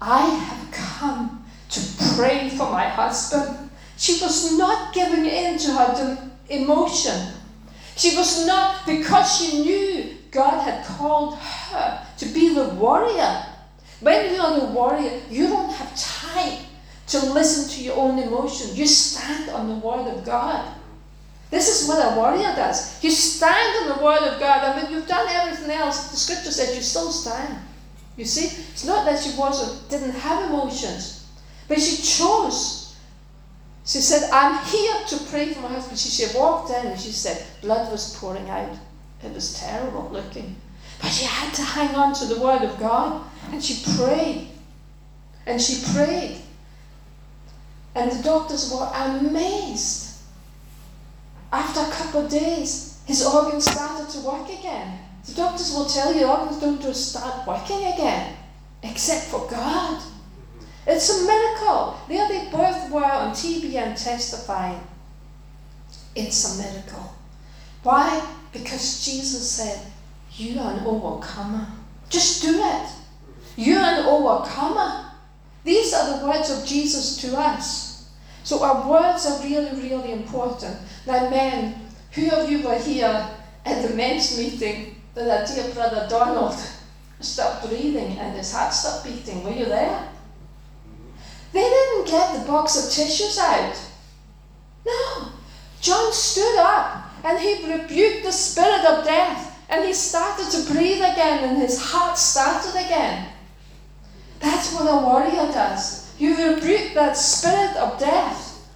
I 0.00 0.26
have 0.26 0.70
come 0.72 1.44
to 1.70 1.80
pray 2.14 2.48
for 2.50 2.70
my 2.70 2.88
husband. 2.88 3.70
She 3.96 4.12
was 4.22 4.56
not 4.56 4.94
giving 4.94 5.26
in 5.26 5.58
to 5.58 5.72
her 5.72 6.30
emotion. 6.48 7.34
She 7.96 8.16
was 8.16 8.46
not, 8.46 8.86
because 8.86 9.36
she 9.36 9.62
knew 9.62 10.14
God 10.30 10.62
had 10.62 10.86
called 10.86 11.36
her 11.36 12.06
to 12.20 12.26
be 12.26 12.54
the 12.54 12.68
warrior. 12.74 13.44
When 14.00 14.32
you 14.32 14.40
are 14.40 14.60
the 14.60 14.66
warrior, 14.66 15.20
you 15.28 15.48
don't 15.48 15.72
have 15.72 15.96
time 15.96 16.64
to 17.08 17.32
listen 17.32 17.68
to 17.76 17.82
your 17.82 17.96
own 17.96 18.18
emotion. 18.18 18.76
You 18.76 18.86
stand 18.86 19.50
on 19.50 19.68
the 19.68 19.74
word 19.86 20.06
of 20.06 20.24
God. 20.24 20.74
This 21.50 21.68
is 21.68 21.88
what 21.88 21.98
a 21.98 22.16
warrior 22.16 22.54
does. 22.54 23.02
You 23.02 23.10
stand 23.10 23.90
on 23.90 23.98
the 23.98 24.04
word 24.04 24.22
of 24.22 24.38
God, 24.38 24.62
and 24.62 24.82
when 24.82 24.92
you've 24.92 25.08
done 25.08 25.26
everything 25.28 25.72
else, 25.72 26.10
the 26.10 26.16
scripture 26.16 26.52
says 26.52 26.76
you 26.76 26.82
still 26.82 27.10
stand. 27.10 27.58
You 28.16 28.24
see, 28.24 28.62
it's 28.72 28.84
not 28.84 29.04
that 29.06 29.20
she 29.20 29.36
wasn't 29.36 29.88
didn't 29.88 30.14
have 30.20 30.48
emotions, 30.48 31.26
but 31.66 31.80
she 31.80 31.96
chose. 32.02 32.96
She 33.84 33.98
said, 34.00 34.30
"I'm 34.30 34.64
here 34.66 34.94
to 35.08 35.16
pray 35.30 35.52
for 35.52 35.62
my 35.62 35.68
husband." 35.68 35.98
She, 35.98 36.10
she 36.10 36.38
walked 36.38 36.70
in 36.70 36.86
and 36.86 37.00
she 37.00 37.10
said, 37.10 37.44
blood 37.62 37.90
was 37.90 38.16
pouring 38.16 38.48
out. 38.48 38.76
It 39.24 39.32
was 39.34 39.58
terrible 39.58 40.08
looking, 40.12 40.54
but 41.00 41.10
she 41.10 41.24
had 41.24 41.52
to 41.54 41.62
hang 41.62 41.94
on 41.94 42.14
to 42.14 42.26
the 42.26 42.40
word 42.40 42.62
of 42.62 42.78
God, 42.78 43.24
and 43.52 43.62
she 43.62 43.82
prayed, 43.96 44.48
and 45.46 45.60
she 45.60 45.82
prayed, 45.92 46.38
and 47.94 48.10
the 48.12 48.22
doctors 48.22 48.72
were 48.72 48.90
amazed 48.94 50.10
after 51.52 51.80
a 51.80 51.90
couple 51.90 52.24
of 52.24 52.30
days, 52.30 53.00
his 53.06 53.26
organs 53.26 53.64
started 53.64 54.08
to 54.10 54.20
work 54.20 54.48
again. 54.48 54.98
The 55.26 55.34
doctors 55.34 55.72
will 55.72 55.86
tell 55.86 56.14
you 56.14 56.26
organs 56.26 56.60
don't 56.60 56.80
just 56.80 57.10
start 57.10 57.46
working 57.46 57.92
again, 57.92 58.36
except 58.82 59.26
for 59.26 59.48
God. 59.50 60.00
It's 60.86 61.10
a 61.10 61.26
miracle. 61.26 62.00
There 62.08 62.28
they 62.28 62.50
both 62.50 62.90
were 62.90 63.04
on 63.04 63.32
TV 63.32 63.74
and 63.74 63.96
testifying. 63.96 64.80
It's 66.14 66.58
a 66.58 66.62
miracle. 66.62 67.14
Why? 67.82 68.26
Because 68.52 69.04
Jesus 69.04 69.50
said, 69.50 69.80
You 70.36 70.60
are 70.60 70.72
an 70.72 70.86
overcomer. 70.86 71.66
Just 72.08 72.42
do 72.42 72.60
it. 72.62 72.88
You're 73.56 73.80
an 73.80 74.06
overcomer. 74.06 75.10
These 75.64 75.92
are 75.92 76.18
the 76.18 76.26
words 76.26 76.50
of 76.50 76.66
Jesus 76.66 77.18
to 77.18 77.36
us. 77.36 78.10
So 78.44 78.62
our 78.62 78.88
words 78.88 79.26
are 79.26 79.42
really, 79.42 79.70
really 79.80 80.12
important. 80.12 80.76
Now, 81.06 81.28
men, 81.28 81.74
who 82.12 82.30
of 82.30 82.50
you 82.50 82.62
were 82.62 82.78
here 82.78 83.28
at 83.64 83.86
the 83.86 83.94
men's 83.94 84.38
meeting 84.38 84.96
that 85.14 85.28
our 85.28 85.46
dear 85.46 85.72
brother 85.74 86.06
Donald 86.08 86.58
stopped 87.20 87.68
breathing 87.68 88.18
and 88.18 88.36
his 88.36 88.52
heart 88.52 88.72
stopped 88.72 89.04
beating? 89.04 89.44
Were 89.44 89.52
you 89.52 89.66
there? 89.66 90.08
They 91.52 91.68
didn't 91.68 92.06
get 92.06 92.38
the 92.38 92.46
box 92.46 92.76
of 92.76 92.92
tissues 92.92 93.38
out. 93.38 93.76
No. 94.86 95.28
John 95.80 96.12
stood 96.12 96.58
up 96.58 97.10
and 97.24 97.38
he 97.38 97.70
rebuked 97.70 98.24
the 98.24 98.32
spirit 98.32 98.84
of 98.86 99.04
death 99.04 99.49
and 99.70 99.84
he 99.84 99.94
started 99.94 100.50
to 100.50 100.72
breathe 100.72 100.98
again 100.98 101.48
and 101.48 101.58
his 101.58 101.80
heart 101.80 102.18
started 102.18 102.72
again. 102.72 103.28
That's 104.40 104.74
what 104.74 104.90
a 104.90 105.04
warrior 105.04 105.52
does. 105.52 106.12
You 106.18 106.54
rebuke 106.54 106.94
that 106.94 107.16
spirit 107.16 107.76
of 107.76 107.98
death 107.98 108.68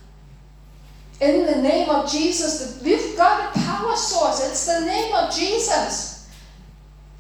in 1.21 1.47
the 1.47 1.61
name 1.61 1.91
of 1.91 2.11
Jesus. 2.11 2.81
We've 2.83 3.17
got 3.17 3.55
a 3.55 3.59
power 3.61 3.97
source. 3.97 4.49
It's 4.49 4.67
the 4.67 4.87
name 4.87 5.15
of 5.15 5.35
Jesus. 5.35 6.31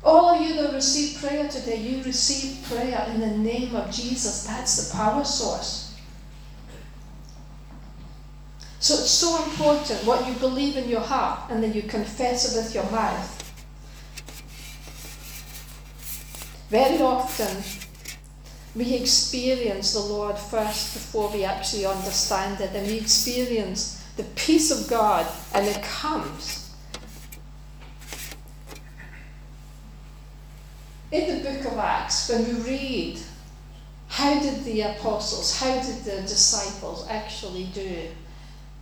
All 0.05 0.35
of 0.35 0.41
you 0.41 0.55
that 0.63 0.75
receive 0.75 1.21
prayer 1.21 1.49
today, 1.49 1.77
you 1.77 2.03
receive 2.05 2.63
prayer 2.69 3.07
in 3.13 3.21
the 3.21 3.39
name 3.39 3.75
of 3.75 3.91
Jesus. 3.91 4.47
That's 4.47 4.89
the 4.89 4.97
power 4.97 5.25
source. 5.25 5.97
So 8.79 8.95
it's 8.95 9.11
so 9.11 9.43
important 9.45 10.05
what 10.05 10.29
you 10.29 10.35
believe 10.35 10.77
in 10.77 10.91
your 10.91 11.01
heart 11.01 11.51
and 11.51 11.63
then 11.63 11.73
you 11.73 11.83
confess 11.83 12.55
it 12.55 12.63
with 12.63 12.75
your 12.75 12.89
mouth. 12.91 13.34
Very 16.71 17.01
often, 17.01 17.63
we 18.75 18.95
experience 18.95 19.93
the 19.93 20.01
Lord 20.01 20.37
first 20.37 20.95
before 20.95 21.31
we 21.31 21.45
actually 21.45 21.87
understand 21.87 22.61
it, 22.61 22.75
and 22.75 22.87
we 22.87 22.99
experience 22.99 24.05
the 24.17 24.25
peace 24.35 24.71
of 24.71 24.89
God, 24.89 25.27
and 25.53 25.67
it 25.67 25.83
comes. 25.83 26.75
In 31.13 31.37
the 31.37 31.49
book 31.49 31.73
of 31.73 31.79
Acts, 31.79 32.29
when 32.29 32.45
we 32.47 32.61
read, 32.63 33.19
how 34.09 34.41
did 34.41 34.65
the 34.65 34.81
apostles, 34.81 35.61
how 35.61 35.81
did 35.81 36.05
the 36.05 36.23
disciples 36.23 37.07
actually 37.09 37.65
do? 37.75 38.09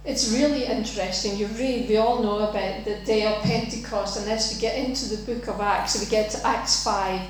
It's 0.04 0.32
really 0.32 0.64
interesting. 0.64 1.36
You 1.36 1.46
read, 1.48 1.88
we 1.88 1.96
all 1.96 2.22
know 2.22 2.48
about 2.48 2.84
the 2.84 2.96
day 3.04 3.26
of 3.26 3.42
Pentecost, 3.42 4.18
and 4.18 4.30
as 4.30 4.54
we 4.54 4.60
get 4.60 4.78
into 4.78 5.14
the 5.14 5.22
book 5.34 5.48
of 5.48 5.60
Acts, 5.60 6.00
we 6.00 6.06
get 6.06 6.30
to 6.30 6.46
Acts 6.46 6.82
5 6.84 7.20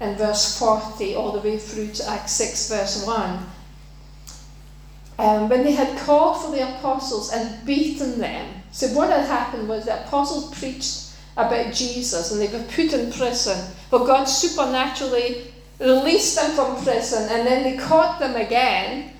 and 0.00 0.16
verse 0.16 0.58
40 0.58 1.14
all 1.14 1.32
the 1.32 1.40
way 1.40 1.58
through 1.58 1.88
to 1.88 2.08
Acts 2.08 2.32
6, 2.32 2.70
verse 2.70 3.04
1. 3.04 3.46
Um, 5.18 5.48
when 5.48 5.64
they 5.64 5.72
had 5.72 5.98
called 5.98 6.42
for 6.42 6.52
the 6.52 6.76
apostles 6.76 7.32
and 7.32 7.66
beaten 7.66 8.20
them, 8.20 8.62
so 8.70 8.86
what 8.88 9.10
had 9.10 9.26
happened 9.26 9.68
was 9.68 9.84
the 9.84 10.04
apostles 10.04 10.56
preached 10.56 11.10
about 11.36 11.72
Jesus 11.72 12.30
and 12.30 12.40
they 12.40 12.46
were 12.46 12.64
put 12.64 12.92
in 12.92 13.10
prison. 13.12 13.72
But 13.90 14.06
God 14.06 14.24
supernaturally 14.24 15.52
released 15.80 16.36
them 16.36 16.52
from 16.52 16.82
prison 16.82 17.28
and 17.30 17.46
then 17.46 17.64
they 17.64 17.82
caught 17.82 18.20
them 18.20 18.36
again. 18.36 19.12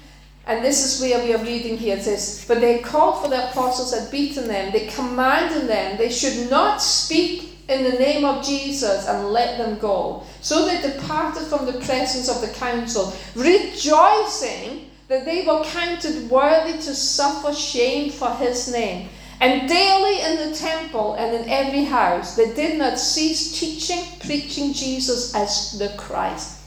And 0.46 0.64
this 0.64 0.84
is 0.84 1.00
where 1.00 1.22
we 1.22 1.34
are 1.34 1.44
reading 1.44 1.76
here. 1.76 1.96
It 1.96 2.04
says, 2.04 2.44
But 2.48 2.60
they 2.60 2.78
called 2.78 3.22
for 3.22 3.28
the 3.28 3.50
apostles 3.50 3.92
and 3.92 4.10
beaten 4.10 4.48
them. 4.48 4.72
They 4.72 4.86
commanded 4.86 5.68
them 5.68 5.98
they 5.98 6.10
should 6.10 6.50
not 6.50 6.80
speak 6.80 7.47
in 7.68 7.84
the 7.84 7.98
name 7.98 8.24
of 8.24 8.44
Jesus 8.44 9.06
and 9.06 9.28
let 9.28 9.58
them 9.58 9.78
go. 9.78 10.24
So 10.40 10.64
they 10.66 10.80
departed 10.80 11.44
from 11.44 11.66
the 11.66 11.80
presence 11.84 12.28
of 12.28 12.40
the 12.40 12.52
council, 12.54 13.14
rejoicing 13.34 14.90
that 15.08 15.24
they 15.24 15.46
were 15.46 15.62
counted 15.64 16.30
worthy 16.30 16.72
to 16.72 16.94
suffer 16.94 17.52
shame 17.54 18.10
for 18.10 18.30
his 18.34 18.72
name. 18.72 19.08
And 19.40 19.68
daily 19.68 20.20
in 20.20 20.50
the 20.50 20.56
temple 20.56 21.14
and 21.14 21.34
in 21.36 21.48
every 21.48 21.84
house, 21.84 22.34
they 22.36 22.54
did 22.54 22.78
not 22.78 22.98
cease 22.98 23.58
teaching, 23.58 24.04
preaching 24.20 24.72
Jesus 24.72 25.34
as 25.34 25.78
the 25.78 25.90
Christ. 25.96 26.60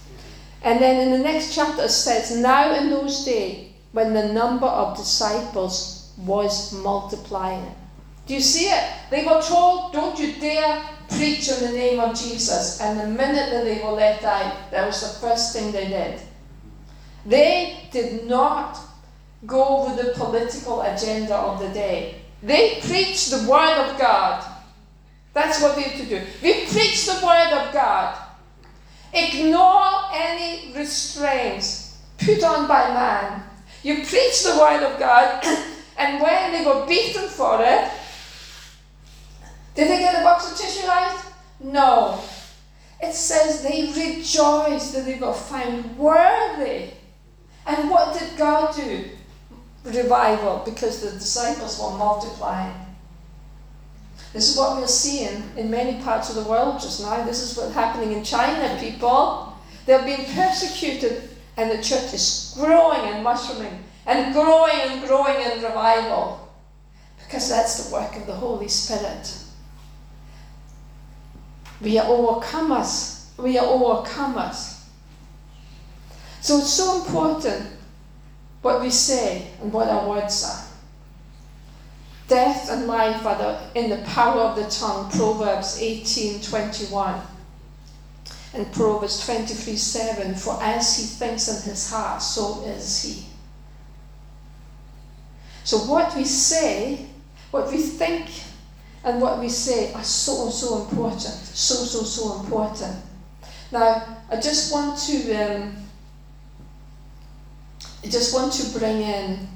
And 0.63 0.79
then 0.79 1.08
in 1.08 1.12
the 1.12 1.24
next 1.24 1.53
chapter 1.53 1.84
it 1.84 1.89
says, 1.89 2.38
Now 2.38 2.75
in 2.75 2.89
those 2.89 3.25
days, 3.25 3.72
when 3.91 4.13
the 4.13 4.31
number 4.31 4.67
of 4.67 4.98
disciples 4.98 6.13
was 6.17 6.72
multiplying. 6.72 7.75
Do 8.28 8.34
you 8.34 8.42
see 8.42 8.66
it? 8.66 8.84
They 9.10 9.25
were 9.25 9.42
told, 9.42 9.94
don't 9.94 10.18
you 10.20 10.34
dare 10.40 10.84
preach 11.10 11.50
in 11.50 11.60
the 11.60 11.72
name 11.72 12.00
of 12.00 12.18
Jesus. 12.18 12.80
And 12.80 13.00
the 13.00 13.08
minute 13.08 13.50
that 13.51 13.63
they 13.66 13.82
were 13.84 13.92
let 13.92 14.24
out, 14.24 14.72
that 14.72 14.86
was 14.86 15.01
the 15.01 15.20
first 15.20 15.54
thing 15.54 15.72
they 15.72 15.88
did. 15.88 16.22
They 17.25 17.90
did 17.92 18.25
not 18.28 18.78
go 19.46 19.86
with 19.86 20.06
the 20.06 20.13
political 20.13 20.82
agenda 20.82 21.36
of 21.36 21.60
the 21.60 21.70
day. 21.70 22.22
They 22.42 22.80
preached 22.82 23.32
the 23.32 23.48
Word 23.50 23.78
of 23.78 24.00
God. 24.00 24.44
That's 25.34 25.62
what 25.62 25.78
we 25.78 25.84
have 25.84 26.00
to 26.00 26.06
do. 26.06 26.22
We 26.42 26.66
preach 26.66 27.06
the 27.06 27.20
Word 27.25 27.54
of 27.54 27.74
God. 27.74 28.18
Ignore 29.13 30.10
any 30.13 30.74
restraints 30.74 31.92
put 32.18 32.44
on 32.44 32.68
by 32.68 32.94
man. 32.94 33.44
You 33.84 33.96
preach 34.06 34.44
the 34.44 34.58
Word 34.60 34.84
of 34.84 35.00
God, 35.00 35.44
and 35.98 36.22
when 36.22 36.51
they 36.51 36.66
were 36.66 36.86
beaten 36.86 37.28
for 37.28 37.60
it, 37.62 37.92
did 39.75 39.90
they 39.90 40.00
get 40.00 40.20
a 40.20 40.24
box 40.24 40.51
of 40.51 40.58
tissue? 40.58 40.88
No. 41.63 42.22
It 43.01 43.13
says 43.13 43.63
they 43.63 43.88
rejoiced 43.88 44.94
that 44.94 45.06
they 45.06 45.20
were 45.20 45.34
found 45.34 45.98
worthy. 45.98 46.92
And 47.66 47.90
what 47.90 48.18
did 48.18 48.38
God 48.38 48.75
do? 48.75 49.06
Revival, 49.84 50.62
because 50.66 51.01
the 51.01 51.12
disciples 51.12 51.80
were 51.80 51.98
multiplying. 51.98 52.75
This 54.34 54.50
is 54.50 54.58
what 54.58 54.78
we're 54.78 54.88
seeing 54.88 55.44
in 55.58 55.70
many 55.70 56.01
parts 56.04 56.30
of 56.30 56.36
the 56.36 56.50
world 56.50 56.80
just 56.80 57.01
now. 57.01 57.24
This 57.24 57.42
is 57.42 57.58
what's 57.58 57.74
happening 57.74 58.13
in 58.13 58.24
China, 58.24 58.78
people. 58.80 59.58
They're 59.86 60.04
being 60.04 60.25
persecuted, 60.34 61.30
and 61.58 61.72
the 61.72 61.84
church 61.84 62.13
is 62.13 62.54
growing 62.56 63.01
and 63.13 63.24
mushrooming, 63.24 63.84
and 64.06 64.34
growing 64.34 64.80
and 64.84 65.08
growing 65.08 65.42
in 65.42 65.63
revival. 65.63 66.50
Because 67.18 67.50
that's 67.50 67.84
the 67.84 67.94
work 67.94 68.16
of 68.16 68.28
the 68.28 68.34
Holy 68.34 68.68
Spirit. 68.68 69.34
We 71.82 71.98
are 71.98 72.06
overcomers. 72.06 73.26
We 73.38 73.58
are 73.58 73.66
overcomers. 73.66 74.84
So 76.42 76.60
it's 76.60 76.74
so 76.74 77.02
important 77.02 77.68
what 78.62 78.82
we 78.82 78.90
say 78.90 79.48
and 79.62 79.74
what 79.74 79.90
our 79.90 80.08
words 80.08 80.44
are. 80.44 80.68
Death 82.28 82.70
and 82.72 82.88
life 82.88 83.26
are 83.26 83.38
the, 83.38 83.80
in 83.80 83.90
the 83.90 84.06
power 84.10 84.42
of 84.42 84.56
the 84.56 84.70
tongue, 84.70 85.12
Proverbs 85.12 85.80
18:21. 85.80 87.20
And 88.54 88.72
Proverbs 88.72 89.26
23 89.26 89.76
7, 89.76 90.36
for 90.36 90.58
as 90.62 90.98
he 90.98 91.04
thinks 91.04 91.48
in 91.48 91.70
his 91.70 91.90
heart, 91.90 92.22
so 92.22 92.64
is 92.66 93.04
he. 93.04 93.26
So, 95.64 95.78
what 95.80 96.16
we 96.16 96.26
say, 96.26 97.08
what 97.52 97.72
we 97.72 97.78
think, 97.78 98.30
and 99.03 99.22
what 99.22 99.39
we 99.39 99.50
say 99.50 99.93
are 99.93 100.03
so, 100.03 100.50
so 100.50 100.84
important. 100.84 101.22
So, 101.24 101.75
so, 101.75 102.03
so 102.03 102.39
important. 102.41 102.96
Now, 103.72 104.20
I 104.29 104.36
just 104.36 104.72
want 104.72 105.00
to, 105.00 105.34
um, 105.34 105.75
I 108.03 108.08
just 108.08 108.34
want 108.34 108.53
to 108.53 108.79
bring 108.79 109.01
in 109.01 109.48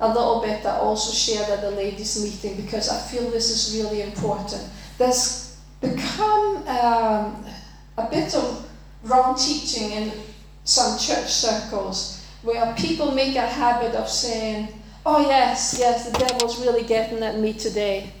a 0.00 0.08
little 0.08 0.40
bit 0.40 0.62
that 0.62 0.74
I 0.74 0.78
also 0.78 1.12
shared 1.12 1.48
at 1.50 1.60
the 1.60 1.70
ladies' 1.72 2.22
meeting 2.22 2.60
because 2.62 2.88
I 2.88 2.98
feel 2.98 3.30
this 3.30 3.50
is 3.50 3.78
really 3.78 4.02
important. 4.02 4.68
There's 4.96 5.56
become 5.80 6.68
um, 6.68 7.44
a 7.96 8.08
bit 8.10 8.34
of 8.34 8.68
wrong 9.04 9.36
teaching 9.36 9.90
in 9.90 10.12
some 10.64 10.98
church 10.98 11.28
circles 11.28 12.24
where 12.42 12.74
people 12.74 13.12
make 13.12 13.36
a 13.36 13.46
habit 13.46 13.94
of 13.94 14.08
saying, 14.08 14.68
Oh, 15.10 15.26
yes, 15.26 15.76
yes, 15.78 16.10
the 16.10 16.18
devil's 16.18 16.60
really 16.60 16.84
getting 16.84 17.22
at 17.22 17.38
me 17.38 17.54
today. 17.54 18.12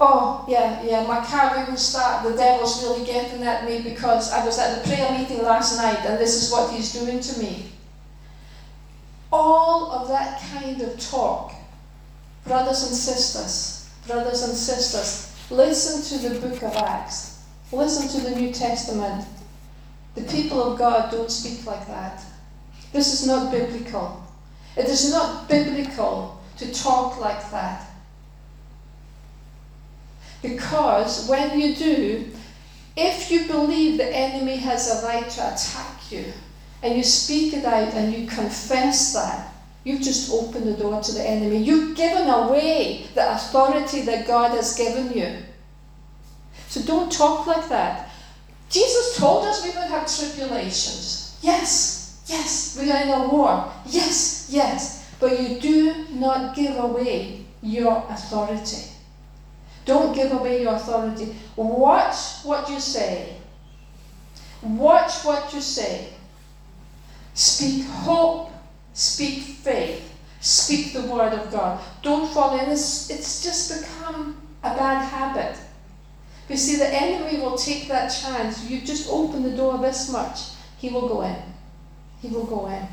Oh, 0.00 0.46
yeah, 0.48 0.82
yeah, 0.82 1.06
my 1.06 1.22
car 1.24 1.58
wouldn't 1.58 1.78
start. 1.78 2.24
The 2.24 2.34
devil's 2.34 2.82
really 2.82 3.04
getting 3.04 3.42
at 3.42 3.66
me 3.66 3.82
because 3.82 4.32
I 4.32 4.44
was 4.44 4.58
at 4.58 4.82
the 4.82 4.88
prayer 4.88 5.18
meeting 5.18 5.42
last 5.42 5.76
night 5.76 5.98
and 6.06 6.18
this 6.18 6.42
is 6.42 6.50
what 6.50 6.72
he's 6.72 6.92
doing 6.92 7.20
to 7.20 7.38
me 7.38 7.70
all 9.32 9.92
of 9.92 10.08
that 10.08 10.40
kind 10.52 10.80
of 10.82 10.98
talk, 10.98 11.52
brothers 12.44 12.82
and 12.86 12.96
sisters, 12.96 13.88
brothers 14.06 14.42
and 14.42 14.56
sisters, 14.56 15.36
listen 15.50 16.02
to 16.18 16.28
the 16.28 16.40
book 16.40 16.62
of 16.62 16.74
Acts, 16.76 17.42
listen 17.72 18.08
to 18.08 18.28
the 18.28 18.36
New 18.36 18.52
Testament. 18.52 19.24
The 20.16 20.22
people 20.22 20.60
of 20.60 20.78
God 20.78 21.10
don't 21.12 21.30
speak 21.30 21.64
like 21.64 21.86
that. 21.86 22.22
This 22.92 23.12
is 23.12 23.26
not 23.26 23.52
biblical. 23.52 24.24
It 24.76 24.86
is 24.86 25.10
not 25.10 25.48
biblical 25.48 26.40
to 26.58 26.72
talk 26.72 27.20
like 27.20 27.50
that. 27.50 27.86
Because 30.42 31.28
when 31.28 31.58
you 31.58 31.74
do, 31.74 32.30
if 32.96 33.30
you 33.30 33.46
believe 33.46 33.98
the 33.98 34.16
enemy 34.16 34.56
has 34.56 35.02
a 35.02 35.06
right 35.06 35.28
to 35.28 35.52
attack 35.52 36.10
you, 36.10 36.24
and 36.82 36.96
you 36.96 37.04
speak 37.04 37.52
it 37.52 37.64
out 37.64 37.92
and 37.94 38.12
you 38.14 38.26
confess 38.26 39.12
that, 39.12 39.52
you've 39.84 40.00
just 40.00 40.30
opened 40.32 40.66
the 40.66 40.80
door 40.80 41.02
to 41.02 41.12
the 41.12 41.26
enemy. 41.26 41.58
You've 41.58 41.96
given 41.96 42.28
away 42.28 43.06
the 43.14 43.32
authority 43.32 44.02
that 44.02 44.26
God 44.26 44.52
has 44.52 44.76
given 44.76 45.12
you. 45.12 45.36
So 46.68 46.82
don't 46.82 47.12
talk 47.12 47.46
like 47.46 47.68
that. 47.68 48.10
Jesus 48.70 49.16
told 49.16 49.44
us 49.44 49.64
we 49.64 49.70
would 49.70 49.88
have 49.88 50.06
tribulations. 50.06 51.38
Yes, 51.42 51.99
yes, 52.30 52.78
we 52.78 52.90
are 52.90 53.02
in 53.02 53.10
a 53.10 53.28
war. 53.28 53.72
Yes, 53.84 54.46
yes. 54.48 55.12
But 55.18 55.38
you 55.38 55.60
do 55.60 56.06
not 56.12 56.54
give 56.54 56.76
away 56.76 57.44
your 57.62 58.06
authority. 58.08 58.90
Don't 59.84 60.14
give 60.14 60.32
away 60.32 60.62
your 60.62 60.74
authority. 60.74 61.34
Watch 61.56 62.44
what 62.44 62.70
you 62.70 62.80
say. 62.80 63.36
Watch 64.62 65.24
what 65.24 65.52
you 65.52 65.60
say. 65.60 66.14
Speak 67.34 67.86
hope, 67.86 68.50
speak 68.92 69.42
faith, 69.42 70.12
speak 70.40 70.92
the 70.92 71.02
word 71.02 71.32
of 71.32 71.50
God. 71.50 71.80
Don't 72.02 72.32
fall 72.32 72.58
in 72.58 72.68
this, 72.68 73.08
it's 73.10 73.42
just 73.42 73.80
become 73.80 74.36
a 74.62 74.74
bad 74.76 75.02
habit. 75.04 75.56
You 76.48 76.56
see, 76.56 76.76
the 76.76 76.92
enemy 76.92 77.40
will 77.40 77.56
take 77.56 77.88
that 77.88 78.08
chance. 78.08 78.64
You 78.64 78.80
just 78.80 79.08
open 79.08 79.42
the 79.42 79.56
door 79.56 79.78
this 79.78 80.10
much, 80.10 80.40
he 80.78 80.90
will 80.90 81.08
go 81.08 81.22
in. 81.22 81.49
He 82.22 82.28
will 82.28 82.44
go 82.44 82.68
in. 82.68 82.86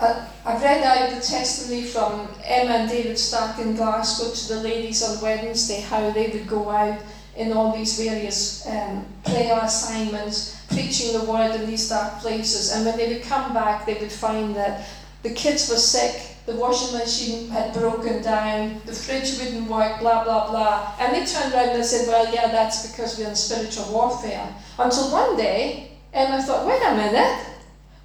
I've 0.00 0.62
read 0.62 0.82
out 0.82 1.10
the 1.10 1.20
testimony 1.20 1.84
from 1.84 2.26
Emma 2.42 2.72
and 2.72 2.88
David 2.88 3.18
Stark 3.18 3.58
in 3.58 3.76
Glasgow 3.76 4.32
to 4.32 4.54
the 4.54 4.62
ladies 4.62 5.02
on 5.02 5.20
Wednesday, 5.20 5.80
how 5.80 6.10
they 6.10 6.28
would 6.28 6.48
go 6.48 6.70
out 6.70 6.98
in 7.36 7.52
all 7.52 7.76
these 7.76 7.98
various 7.98 8.66
um, 8.66 9.04
prayer 9.24 9.58
assignments, 9.62 10.64
preaching 10.68 11.18
the 11.18 11.24
word 11.30 11.54
in 11.54 11.66
these 11.66 11.88
dark 11.88 12.20
places. 12.20 12.72
And 12.72 12.86
when 12.86 12.96
they 12.96 13.12
would 13.12 13.22
come 13.22 13.52
back, 13.52 13.84
they 13.84 13.94
would 13.94 14.10
find 14.10 14.56
that 14.56 14.88
the 15.22 15.30
kids 15.30 15.68
were 15.68 15.76
sick, 15.76 16.36
the 16.46 16.56
washing 16.56 16.98
machine 16.98 17.50
had 17.50 17.74
broken 17.74 18.22
down, 18.22 18.80
the 18.86 18.92
fridge 18.92 19.38
wouldn't 19.38 19.68
work, 19.68 20.00
blah, 20.00 20.24
blah, 20.24 20.50
blah. 20.50 20.94
And 20.98 21.14
they 21.14 21.26
turned 21.26 21.52
around 21.52 21.70
and 21.70 21.84
said, 21.84 22.08
Well, 22.08 22.32
yeah, 22.32 22.48
that's 22.48 22.90
because 22.90 23.18
we're 23.18 23.28
in 23.28 23.36
spiritual 23.36 23.92
warfare. 23.92 24.52
Until 24.78 25.12
one 25.12 25.36
day, 25.36 25.89
Emma 26.12 26.42
thought, 26.42 26.66
Wait 26.66 26.82
a 26.82 26.94
minute, 26.94 27.46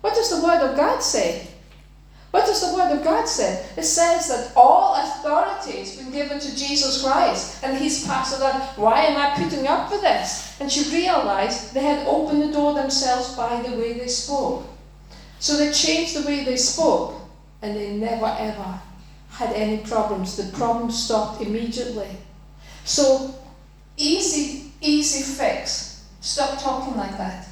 what 0.01 0.13
does 0.13 0.29
the 0.29 0.45
Word 0.45 0.61
of 0.61 0.75
God 0.75 1.01
say? 1.01 1.47
What 2.31 2.45
does 2.45 2.69
the 2.69 2.75
Word 2.75 2.91
of 2.91 3.03
God 3.03 3.27
say? 3.27 3.65
It 3.77 3.83
says 3.83 4.27
that 4.27 4.51
all 4.57 4.95
authority 4.95 5.79
has 5.79 5.95
been 5.95 6.11
given 6.11 6.37
to 6.37 6.55
Jesus 6.55 7.01
Christ, 7.01 7.63
and 7.63 7.77
He's 7.77 8.05
passed 8.05 8.37
it 8.37 8.43
on. 8.43 8.59
Why 8.75 9.03
am 9.05 9.17
I 9.17 9.41
putting 9.41 9.65
up 9.67 9.89
with 9.89 10.01
this? 10.01 10.59
And 10.59 10.69
she 10.69 10.93
realized 10.93 11.73
they 11.73 11.83
had 11.83 12.05
opened 12.05 12.41
the 12.41 12.51
door 12.51 12.73
themselves 12.73 13.35
by 13.35 13.61
the 13.61 13.77
way 13.77 13.93
they 13.93 14.07
spoke. 14.07 14.67
So 15.39 15.55
they 15.57 15.71
changed 15.71 16.15
the 16.15 16.27
way 16.27 16.43
they 16.43 16.57
spoke, 16.57 17.15
and 17.61 17.75
they 17.77 17.93
never 17.93 18.25
ever 18.37 18.81
had 19.29 19.53
any 19.53 19.77
problems. 19.77 20.35
The 20.35 20.55
problems 20.57 21.01
stopped 21.01 21.41
immediately. 21.41 22.09
So, 22.83 23.33
easy, 23.97 24.71
easy 24.81 25.23
fix. 25.23 26.05
Stop 26.19 26.61
talking 26.61 26.97
like 26.97 27.17
that. 27.17 27.47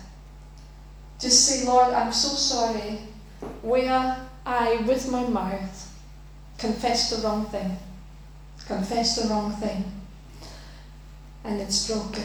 Just 1.19 1.45
say, 1.45 1.65
Lord, 1.65 1.93
I'm 1.93 2.11
so 2.11 2.29
sorry. 2.29 2.99
Where 3.61 4.27
I, 4.45 4.75
with 4.87 5.09
my 5.11 5.25
mouth, 5.25 5.99
confessed 6.57 7.11
the 7.11 7.27
wrong 7.27 7.45
thing. 7.45 7.77
Confessed 8.65 9.21
the 9.21 9.29
wrong 9.29 9.51
thing. 9.53 9.83
And 11.43 11.59
it's 11.61 11.87
broken. 11.87 12.23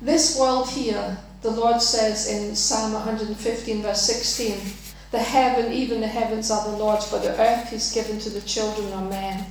This 0.00 0.38
world 0.38 0.68
here, 0.68 1.18
the 1.42 1.50
Lord 1.50 1.80
says 1.80 2.28
in 2.28 2.54
Psalm 2.54 2.92
115, 2.92 3.82
verse 3.82 4.02
16, 4.02 4.58
the 5.10 5.18
heaven, 5.18 5.72
even 5.72 6.00
the 6.00 6.06
heavens 6.06 6.50
are 6.50 6.68
the 6.68 6.76
Lord's, 6.76 7.10
but 7.10 7.22
the 7.22 7.40
earth 7.40 7.72
is 7.72 7.92
given 7.92 8.18
to 8.18 8.30
the 8.30 8.40
children 8.40 8.92
of 8.92 9.08
men. 9.08 9.46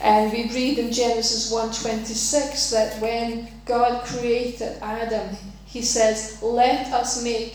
And 0.00 0.32
we 0.32 0.50
read 0.50 0.78
in 0.78 0.92
Genesis 0.92 1.52
1:26 1.52 2.70
that 2.70 3.00
when 3.00 3.46
God 3.64 4.04
created 4.04 4.78
Adam, 4.82 5.36
he 5.72 5.82
says, 5.82 6.42
"Let 6.42 6.92
us 6.92 7.22
make 7.22 7.54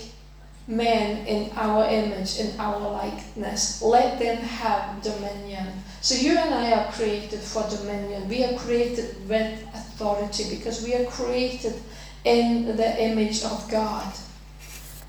men 0.68 1.26
in 1.26 1.52
our 1.56 1.88
image, 1.90 2.40
in 2.40 2.60
our 2.60 2.80
likeness. 2.80 3.82
Let 3.82 4.20
them 4.20 4.38
have 4.38 5.02
dominion. 5.02 5.68
So 6.02 6.16
you 6.16 6.38
and 6.38 6.54
I 6.54 6.72
are 6.74 6.92
created 6.92 7.40
for 7.40 7.64
dominion. 7.70 8.28
We 8.28 8.44
are 8.44 8.58
created 8.58 9.28
with 9.30 9.64
authority 9.74 10.56
because 10.56 10.84
we 10.84 10.94
are 10.96 11.06
created 11.06 11.76
in 12.26 12.76
the 12.76 13.02
image 13.02 13.44
of 13.44 13.70
God. 13.72 14.12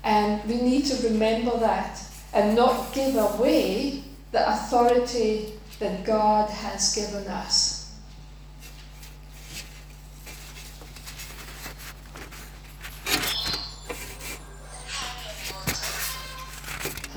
And 0.03 0.43
we 0.47 0.55
need 0.61 0.85
to 0.85 1.07
remember 1.09 1.57
that 1.59 1.99
and 2.33 2.55
not 2.55 2.93
give 2.93 3.15
away 3.15 4.03
the 4.31 4.47
authority 4.47 5.59
that 5.79 6.05
God 6.05 6.49
has 6.49 6.95
given 6.95 7.27
us. 7.27 7.78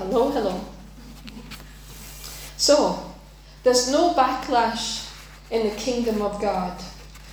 Hello, 0.03 0.31
hello. 0.31 0.59
So, 2.57 3.13
There's 3.63 3.89
no 3.89 4.13
backlash 4.13 5.09
in 5.49 5.69
the 5.69 5.75
kingdom 5.75 6.21
of 6.21 6.41
God. 6.41 6.77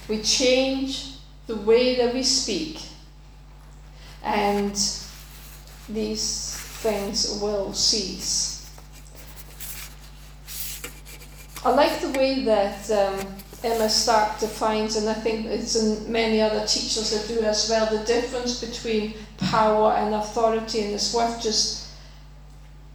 We 0.08 0.22
change 0.22 1.16
the 1.48 1.56
way 1.56 1.96
that 1.96 2.14
we 2.14 2.22
speak, 2.22 2.78
and 4.22 4.72
these 5.88 6.54
things 6.82 7.40
will 7.42 7.72
cease. 7.72 8.70
I 11.64 11.70
like 11.70 12.00
the 12.00 12.10
way 12.10 12.44
that 12.44 12.88
um, 12.92 13.26
Emma 13.64 13.88
Stark 13.88 14.38
defines, 14.38 14.94
and 14.94 15.08
I 15.08 15.14
think 15.14 15.46
it's 15.46 15.74
in 15.74 16.10
many 16.10 16.40
other 16.40 16.64
teachers 16.64 17.10
that 17.10 17.26
do 17.26 17.42
as 17.42 17.68
well, 17.68 17.86
the 17.90 18.04
difference 18.04 18.64
between 18.64 19.14
power 19.38 19.94
and 19.94 20.14
authority, 20.14 20.82
and 20.82 20.94
it's 20.94 21.12
worth 21.12 21.42
just 21.42 21.89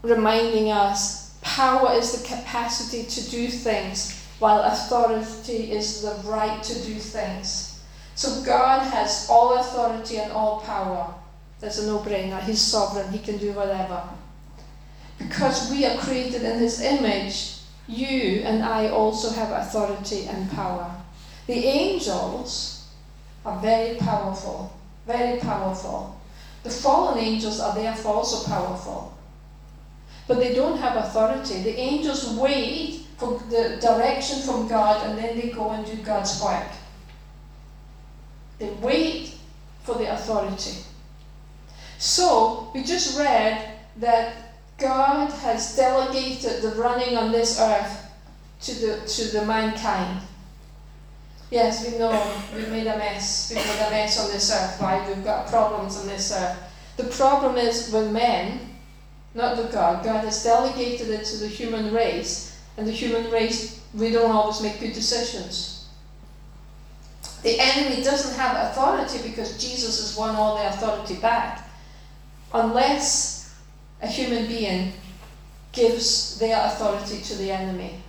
reminding 0.05 0.71
us 0.71 1.35
power 1.41 1.93
is 1.93 2.11
the 2.11 2.27
capacity 2.27 3.03
to 3.03 3.29
do 3.29 3.47
things, 3.47 4.23
while 4.39 4.61
authority 4.61 5.71
is 5.71 6.01
the 6.01 6.15
right 6.25 6.61
to 6.63 6.73
do 6.83 6.95
things. 6.95 7.81
So 8.15 8.43
God 8.43 8.79
has 8.91 9.27
all 9.29 9.57
authority 9.57 10.17
and 10.17 10.31
all 10.31 10.61
power. 10.61 11.13
That's 11.59 11.79
a 11.79 11.87
no 11.87 11.99
brainer. 11.99 12.41
He's 12.41 12.61
sovereign, 12.61 13.11
He 13.11 13.19
can 13.19 13.37
do 13.37 13.51
whatever. 13.53 14.03
Because 15.17 15.71
we 15.71 15.85
are 15.85 15.97
created 15.97 16.43
in 16.43 16.59
His 16.59 16.81
image, 16.81 17.57
you 17.87 18.41
and 18.43 18.63
I 18.63 18.89
also 18.89 19.31
have 19.31 19.51
authority 19.51 20.27
and 20.27 20.51
power. 20.51 20.95
The 21.47 21.53
angels 21.53 22.87
are 23.45 23.59
very 23.61 23.95
powerful, 23.97 24.73
very 25.05 25.39
powerful. 25.39 26.19
The 26.63 26.71
fallen 26.71 27.19
angels 27.19 27.59
are 27.59 27.75
therefore 27.75 28.15
also 28.15 28.49
powerful. 28.49 29.14
But 30.27 30.39
they 30.39 30.53
don't 30.53 30.77
have 30.77 30.97
authority. 30.97 31.61
The 31.61 31.77
angels 31.77 32.29
wait 32.37 33.05
for 33.17 33.39
the 33.49 33.77
direction 33.81 34.41
from 34.41 34.67
God 34.67 35.07
and 35.07 35.17
then 35.17 35.39
they 35.39 35.49
go 35.49 35.69
and 35.71 35.85
do 35.85 35.95
God's 35.97 36.41
work. 36.41 36.67
They 38.59 38.69
wait 38.81 39.35
for 39.83 39.95
the 39.95 40.13
authority. 40.13 40.83
So, 41.97 42.71
we 42.73 42.83
just 42.83 43.17
read 43.17 43.79
that 43.97 44.55
God 44.77 45.31
has 45.31 45.75
delegated 45.75 46.61
the 46.61 46.75
running 46.75 47.15
on 47.15 47.31
this 47.31 47.59
earth 47.59 48.11
to 48.61 48.73
the, 48.73 49.07
to 49.07 49.25
the 49.31 49.45
mankind. 49.45 50.21
Yes, 51.51 51.89
we 51.89 51.97
know 51.97 52.11
we've 52.53 52.69
made 52.69 52.87
a 52.87 52.97
mess. 52.97 53.53
We've 53.53 53.65
made 53.65 53.87
a 53.87 53.89
mess 53.91 54.19
on 54.19 54.31
this 54.31 54.51
earth. 54.51 54.81
Why? 54.81 55.07
We've 55.07 55.23
got 55.23 55.47
problems 55.47 55.97
on 55.97 56.07
this 56.07 56.31
earth. 56.33 56.57
The 56.97 57.05
problem 57.05 57.57
is 57.57 57.91
with 57.91 58.11
men, 58.11 58.74
not 59.35 59.57
the 59.57 59.63
God. 59.63 60.03
God 60.03 60.23
has 60.23 60.43
delegated 60.43 61.09
it 61.09 61.25
to 61.25 61.37
the 61.37 61.47
human 61.47 61.93
race, 61.93 62.57
and 62.77 62.87
the 62.87 62.91
human 62.91 63.29
race, 63.29 63.81
we 63.93 64.11
don't 64.11 64.31
always 64.31 64.61
make 64.61 64.79
good 64.79 64.93
decisions. 64.93 65.87
The 67.43 67.59
enemy 67.59 68.01
doesn't 68.01 68.39
have 68.39 68.71
authority 68.71 69.19
because 69.21 69.61
Jesus 69.61 69.99
has 69.99 70.17
won 70.17 70.35
all 70.35 70.57
the 70.57 70.67
authority 70.67 71.15
back. 71.17 71.69
Unless 72.53 73.53
a 74.01 74.07
human 74.07 74.47
being 74.47 74.93
gives 75.71 76.39
their 76.39 76.65
authority 76.65 77.21
to 77.21 77.35
the 77.35 77.51
enemy. 77.51 78.01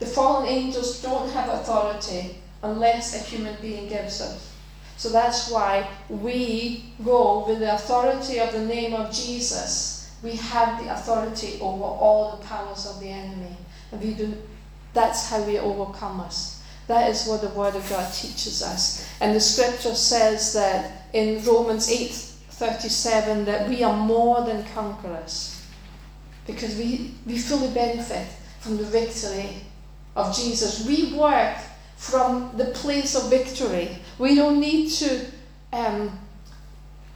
The 0.00 0.06
fallen 0.06 0.48
angels 0.48 1.00
don't 1.00 1.30
have 1.30 1.48
authority 1.48 2.38
unless 2.62 3.14
a 3.14 3.24
human 3.24 3.56
being 3.62 3.88
gives 3.88 4.20
it. 4.20 4.53
So 4.96 5.08
that's 5.08 5.50
why 5.50 5.88
we 6.08 6.84
go 7.04 7.46
with 7.46 7.58
the 7.60 7.74
authority 7.74 8.38
of 8.38 8.52
the 8.52 8.64
name 8.64 8.94
of 8.94 9.12
Jesus. 9.12 10.12
We 10.22 10.36
have 10.36 10.82
the 10.82 10.94
authority 10.94 11.58
over 11.60 11.84
all 11.84 12.36
the 12.36 12.46
powers 12.46 12.86
of 12.86 13.00
the 13.00 13.08
enemy. 13.08 13.56
And 13.92 14.00
we 14.00 14.14
do 14.14 14.34
that's 14.94 15.28
how 15.28 15.42
we 15.42 15.58
overcome 15.58 16.20
us. 16.20 16.62
That 16.86 17.10
is 17.10 17.26
what 17.26 17.40
the 17.40 17.48
Word 17.48 17.74
of 17.74 17.88
God 17.90 18.12
teaches 18.12 18.62
us. 18.62 19.08
And 19.20 19.34
the 19.34 19.40
scripture 19.40 19.94
says 19.94 20.52
that 20.54 21.08
in 21.12 21.44
Romans 21.44 21.88
8:37 21.88 23.44
that 23.46 23.68
we 23.68 23.82
are 23.82 23.96
more 23.96 24.42
than 24.42 24.64
conquerors 24.72 25.60
because 26.46 26.76
we, 26.76 27.14
we 27.26 27.38
fully 27.38 27.72
benefit 27.72 28.26
from 28.60 28.76
the 28.76 28.84
victory 28.84 29.64
of 30.14 30.36
Jesus. 30.36 30.86
We 30.86 31.14
work 31.14 31.56
from 31.96 32.56
the 32.56 32.66
place 32.66 33.14
of 33.14 33.30
victory. 33.30 33.98
We 34.18 34.34
don't 34.34 34.60
need 34.60 34.90
to 34.90 35.26
um, 35.72 36.18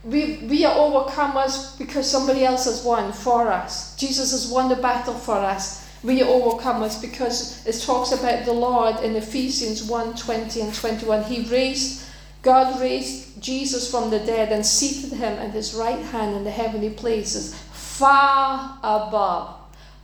we, 0.04 0.36
we 0.48 0.64
are 0.64 0.74
overcomers 0.74 1.76
because 1.78 2.10
somebody 2.10 2.44
else 2.44 2.64
has 2.64 2.84
won 2.84 3.12
for 3.12 3.48
us. 3.48 3.96
Jesus 3.96 4.30
has 4.32 4.50
won 4.50 4.68
the 4.68 4.76
battle 4.76 5.14
for 5.14 5.34
us. 5.34 5.86
We 6.02 6.22
are 6.22 6.26
overcomers 6.26 7.00
because 7.00 7.66
it 7.66 7.82
talks 7.84 8.12
about 8.12 8.44
the 8.44 8.52
Lord 8.52 9.00
in 9.00 9.16
Ephesians 9.16 9.82
1 9.82 10.16
20 10.16 10.60
and 10.60 10.74
21. 10.74 11.24
He 11.24 11.42
raised, 11.48 12.04
God 12.42 12.80
raised 12.80 13.42
Jesus 13.42 13.90
from 13.90 14.10
the 14.10 14.20
dead 14.20 14.52
and 14.52 14.64
seated 14.64 15.16
him 15.16 15.38
at 15.38 15.50
his 15.50 15.74
right 15.74 15.98
hand 15.98 16.36
in 16.36 16.44
the 16.44 16.50
heavenly 16.50 16.90
places, 16.90 17.54
far 17.72 18.78
above 18.78 19.56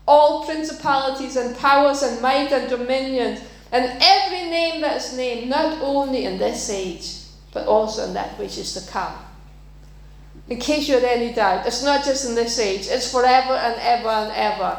all 0.07 0.45
principalities 0.45 1.37
and 1.37 1.57
powers 1.57 2.03
and 2.03 2.21
might 2.21 2.53
and 2.53 2.69
dominions 2.69 3.41
and 3.75 3.91
every 4.01 4.49
name 4.51 4.81
that 4.83 4.99
is 4.99 5.17
named, 5.17 5.51
not 5.51 5.83
only 5.83 6.27
in 6.27 6.39
this 6.39 6.71
age, 6.71 7.17
but 7.53 7.67
also 7.67 8.07
in 8.07 8.15
that 8.15 8.39
which 8.39 8.57
is 8.57 8.73
to 8.75 8.89
come. 8.89 9.13
In 10.49 10.61
case 10.61 10.89
you 10.89 10.95
had 10.95 11.03
any 11.03 11.33
doubt, 11.33 11.67
it's 11.67 11.83
not 11.83 12.05
just 12.05 12.29
in 12.29 12.37
this 12.37 12.57
age, 12.61 12.87
it's 12.89 13.11
forever 13.11 13.55
and 13.55 13.75
ever 13.81 14.09
and 14.09 14.33
ever. 14.33 14.79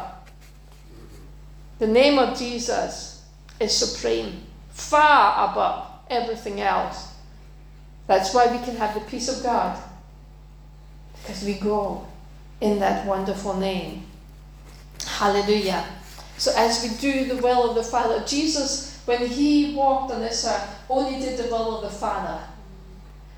The 1.78 1.88
name 1.88 2.18
of 2.18 2.38
Jesus 2.38 3.22
is 3.60 3.76
supreme, 3.76 4.44
far 4.70 5.50
above 5.50 5.88
everything 6.08 6.62
else. 6.62 7.12
That's 8.06 8.32
why 8.32 8.46
we 8.46 8.64
can 8.64 8.76
have 8.76 8.94
the 8.94 9.00
peace 9.00 9.28
of 9.28 9.42
God, 9.42 9.78
because 11.20 11.44
we 11.44 11.54
go 11.54 12.06
in 12.62 12.78
that 12.78 13.04
wonderful 13.04 13.58
name. 13.58 14.06
Hallelujah. 15.04 15.84
So, 16.38 16.52
as 16.56 16.82
we 16.82 16.96
do 16.98 17.24
the 17.24 17.42
will 17.42 17.70
of 17.70 17.76
the 17.76 17.82
Father, 17.82 18.22
Jesus, 18.26 19.00
when 19.06 19.26
he 19.26 19.74
walked 19.74 20.12
on 20.12 20.20
this 20.20 20.46
earth, 20.46 20.84
only 20.90 21.18
did 21.18 21.38
the 21.38 21.50
will 21.50 21.76
of 21.76 21.82
the 21.82 21.98
Father. 21.98 22.40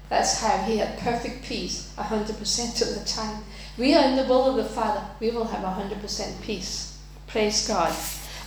That's 0.09 0.41
how 0.41 0.57
he 0.59 0.79
had 0.79 0.99
perfect 0.99 1.45
peace 1.45 1.93
100% 1.99 2.83
of 2.83 2.99
the 2.99 3.05
time. 3.05 3.45
We 3.77 3.95
are 3.95 4.05
in 4.05 4.17
the 4.17 4.25
will 4.25 4.47
of 4.51 4.57
the 4.57 4.65
Father, 4.65 5.03
we 5.21 5.31
will 5.31 5.45
have 5.45 5.63
100% 5.63 6.43
peace. 6.43 6.99
Praise 7.27 7.69
God. 7.69 7.95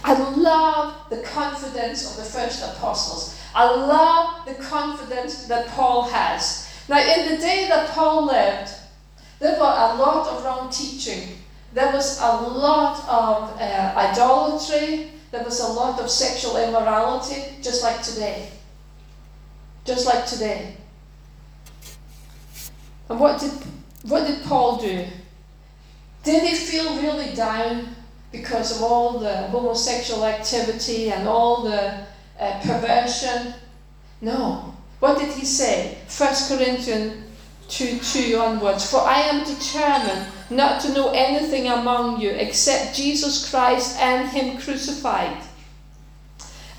I 0.03 0.13
love 0.13 1.09
the 1.09 1.21
confidence 1.21 2.09
of 2.09 2.17
the 2.17 2.29
first 2.29 2.63
apostles. 2.63 3.39
I 3.53 3.65
love 3.65 4.45
the 4.45 4.55
confidence 4.55 5.45
that 5.45 5.67
Paul 5.69 6.03
has. 6.09 6.67
Now, 6.89 6.99
in 6.99 7.29
the 7.29 7.37
day 7.37 7.67
that 7.69 7.89
Paul 7.89 8.25
lived, 8.25 8.71
there 9.39 9.59
were 9.59 9.65
a 9.65 9.95
lot 9.95 10.27
of 10.27 10.43
wrong 10.43 10.69
teaching. 10.71 11.37
There 11.73 11.91
was 11.91 12.19
a 12.19 12.31
lot 12.35 12.99
of 13.07 13.59
uh, 13.59 13.93
idolatry. 13.95 15.11
There 15.31 15.43
was 15.43 15.59
a 15.61 15.67
lot 15.67 15.99
of 15.99 16.09
sexual 16.09 16.57
immorality, 16.57 17.43
just 17.61 17.83
like 17.83 18.01
today. 18.03 18.49
Just 19.85 20.05
like 20.05 20.25
today. 20.25 20.75
And 23.09 23.19
what 23.19 23.39
did, 23.39 23.51
what 24.03 24.27
did 24.27 24.43
Paul 24.43 24.77
do? 24.77 25.05
Did 26.23 26.43
he 26.43 26.55
feel 26.55 27.01
really 27.01 27.33
down 27.33 27.95
because 28.31 28.77
of 28.77 28.83
all 28.83 29.19
the 29.19 29.47
homosexual 29.47 30.25
activity 30.25 31.11
and 31.11 31.27
all 31.27 31.63
the 31.63 32.05
uh, 32.39 32.59
perversion. 32.61 33.53
No. 34.21 34.73
What 34.99 35.19
did 35.19 35.33
he 35.33 35.45
say? 35.45 35.97
1 36.17 36.33
Corinthians 36.47 37.30
2 37.71 37.99
2 37.99 38.37
onwards. 38.37 38.89
For 38.91 38.99
I 38.99 39.21
am 39.21 39.45
determined 39.45 40.27
not 40.49 40.81
to 40.81 40.93
know 40.93 41.09
anything 41.11 41.67
among 41.67 42.19
you 42.19 42.29
except 42.31 42.95
Jesus 42.95 43.49
Christ 43.49 43.97
and 43.99 44.29
Him 44.29 44.59
crucified. 44.59 45.37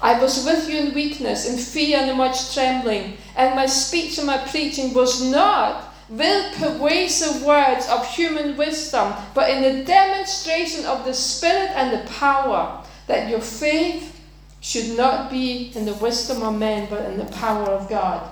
I 0.02 0.20
was 0.20 0.44
with 0.44 0.68
you 0.68 0.78
in 0.78 0.94
weakness, 0.94 1.48
in 1.48 1.56
fear, 1.56 1.98
and 1.98 2.10
in 2.10 2.16
much 2.16 2.54
trembling, 2.54 3.16
and 3.36 3.54
my 3.54 3.66
speech 3.66 4.18
and 4.18 4.26
my 4.26 4.38
preaching 4.38 4.92
was 4.92 5.30
not 5.30 5.94
with 6.08 6.54
persuasive 6.56 7.42
words 7.42 7.88
of 7.88 8.06
human 8.06 8.56
wisdom, 8.56 9.14
but 9.32 9.48
in 9.48 9.62
the 9.62 9.84
demonstration 9.84 10.84
of 10.84 11.04
the 11.04 11.14
Spirit 11.14 11.70
and 11.74 11.92
the 11.92 12.10
power, 12.12 12.84
that 13.06 13.30
your 13.30 13.40
faith 13.40 14.20
should 14.60 14.96
not 14.96 15.30
be 15.30 15.72
in 15.74 15.86
the 15.86 15.94
wisdom 15.94 16.42
of 16.42 16.58
men, 16.58 16.86
but 16.90 17.04
in 17.06 17.16
the 17.16 17.32
power 17.36 17.68
of 17.70 17.88
God. 17.88 18.28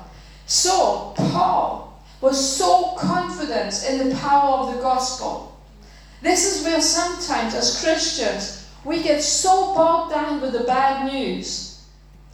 So, 0.46 1.14
Paul 1.16 1.89
was 2.20 2.56
so 2.56 2.94
confident 2.98 3.84
in 3.88 4.08
the 4.08 4.14
power 4.16 4.58
of 4.58 4.74
the 4.74 4.82
gospel. 4.82 5.58
This 6.22 6.56
is 6.56 6.64
where 6.64 6.80
sometimes, 6.80 7.54
as 7.54 7.82
Christians, 7.82 8.68
we 8.84 9.02
get 9.02 9.22
so 9.22 9.74
bogged 9.74 10.12
down 10.12 10.40
with 10.40 10.52
the 10.52 10.64
bad 10.64 11.10
news. 11.10 11.86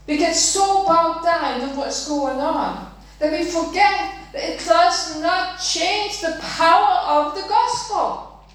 We 0.05 0.17
get 0.17 0.35
so 0.35 0.85
bogged 0.85 1.25
down 1.25 1.61
with 1.61 1.77
what's 1.77 2.07
going 2.07 2.39
on 2.39 2.91
that 3.19 3.31
we 3.31 3.43
forget 3.45 4.13
that 4.33 4.43
it 4.43 4.65
does 4.65 5.21
not 5.21 5.59
change 5.59 6.21
the 6.21 6.37
power 6.41 7.25
of 7.25 7.35
the 7.35 7.47
gospel. 7.47 8.45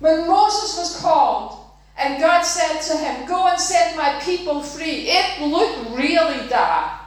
When 0.00 0.28
Moses 0.28 0.78
was 0.78 1.00
called 1.00 1.58
and 1.98 2.20
God 2.20 2.42
said 2.42 2.80
to 2.80 2.96
him, 2.96 3.26
Go 3.26 3.48
and 3.48 3.60
set 3.60 3.96
my 3.96 4.20
people 4.20 4.62
free, 4.62 5.08
it 5.08 5.40
looked 5.40 5.90
really 5.98 6.48
dark. 6.48 7.00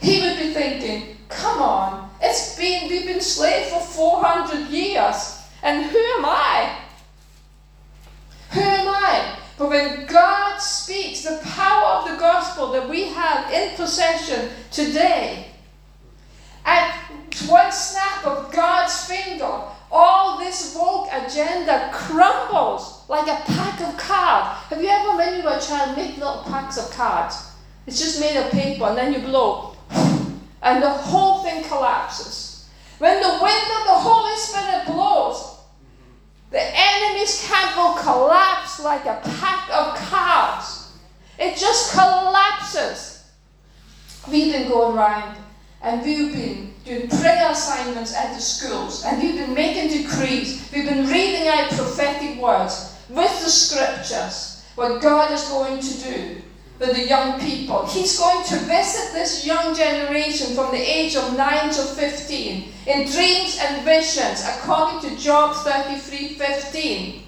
He 0.00 0.20
would 0.22 0.38
be 0.38 0.54
thinking, 0.54 1.17
Come 1.28 1.62
on, 1.62 2.10
it's 2.20 2.56
been, 2.56 2.88
we've 2.88 3.06
been 3.06 3.20
slaves 3.20 3.70
for 3.70 3.80
400 3.80 4.68
years, 4.68 5.42
and 5.62 5.84
who 5.84 5.98
am 5.98 6.24
I? 6.24 6.78
Who 8.52 8.60
am 8.60 8.88
I? 8.88 9.38
But 9.58 9.68
when 9.70 10.06
God 10.06 10.58
speaks, 10.58 11.22
the 11.22 11.40
power 11.44 11.98
of 11.98 12.10
the 12.10 12.16
gospel 12.16 12.72
that 12.72 12.88
we 12.88 13.08
have 13.08 13.52
in 13.52 13.76
possession 13.76 14.50
today, 14.70 15.48
at 16.64 16.94
one 17.46 17.72
snap 17.72 18.24
of 18.26 18.52
God's 18.52 19.04
finger, 19.04 19.62
all 19.90 20.38
this 20.38 20.76
woke 20.78 21.08
agenda 21.12 21.90
crumbles 21.92 23.04
like 23.08 23.26
a 23.26 23.42
pack 23.44 23.80
of 23.80 23.96
cards. 23.96 24.64
Have 24.68 24.82
you 24.82 24.88
ever, 24.88 25.16
when 25.16 25.36
you 25.36 25.42
were 25.42 25.56
a 25.56 25.60
child, 25.60 25.96
make 25.96 26.16
little 26.16 26.42
packs 26.44 26.76
of 26.78 26.90
cards? 26.90 27.52
It's 27.86 27.98
just 27.98 28.20
made 28.20 28.36
of 28.36 28.50
paper, 28.50 28.84
and 28.84 28.98
then 28.98 29.14
you 29.14 29.20
blow, 29.20 29.67
and 30.62 30.82
the 30.82 30.90
whole 30.90 31.42
thing 31.42 31.62
collapses. 31.64 32.68
When 32.98 33.22
the 33.22 33.38
wind 33.40 33.70
of 33.78 33.86
the 33.86 33.98
Holy 33.98 34.36
Spirit 34.36 34.86
blows, 34.86 35.56
the 36.50 36.60
enemy's 36.60 37.46
camp 37.46 37.76
will 37.76 37.94
collapse 37.94 38.82
like 38.82 39.04
a 39.04 39.20
pack 39.22 39.70
of 39.70 39.96
cards. 39.96 40.92
It 41.38 41.56
just 41.56 41.92
collapses. 41.92 43.30
We've 44.28 44.52
been 44.52 44.68
going 44.68 44.96
round 44.96 45.38
and 45.82 46.02
we've 46.02 46.32
been 46.32 46.74
doing 46.84 47.08
prayer 47.08 47.50
assignments 47.50 48.14
at 48.16 48.34
the 48.34 48.40
schools 48.40 49.04
and 49.04 49.22
we've 49.22 49.36
been 49.36 49.54
making 49.54 50.02
decrees. 50.02 50.68
We've 50.72 50.88
been 50.88 51.06
reading 51.06 51.46
out 51.46 51.70
prophetic 51.70 52.40
words 52.40 52.96
with 53.08 53.44
the 53.44 53.50
scriptures, 53.50 54.64
what 54.74 55.00
God 55.00 55.32
is 55.32 55.44
going 55.48 55.80
to 55.80 55.98
do 56.02 56.42
with 56.78 56.94
the 56.94 57.06
young 57.06 57.40
people. 57.40 57.86
He's 57.86 58.18
going 58.18 58.44
to 58.46 58.56
visit 58.60 59.12
this 59.12 59.44
young 59.44 59.74
generation 59.74 60.54
from 60.54 60.70
the 60.70 60.78
age 60.78 61.16
of 61.16 61.36
9 61.36 61.70
to 61.72 61.82
15 61.82 62.68
in 62.86 63.10
dreams 63.10 63.58
and 63.60 63.84
visions, 63.84 64.44
according 64.46 65.08
to 65.08 65.16
Job 65.16 65.54
33 65.56 66.34
15. 66.34 67.22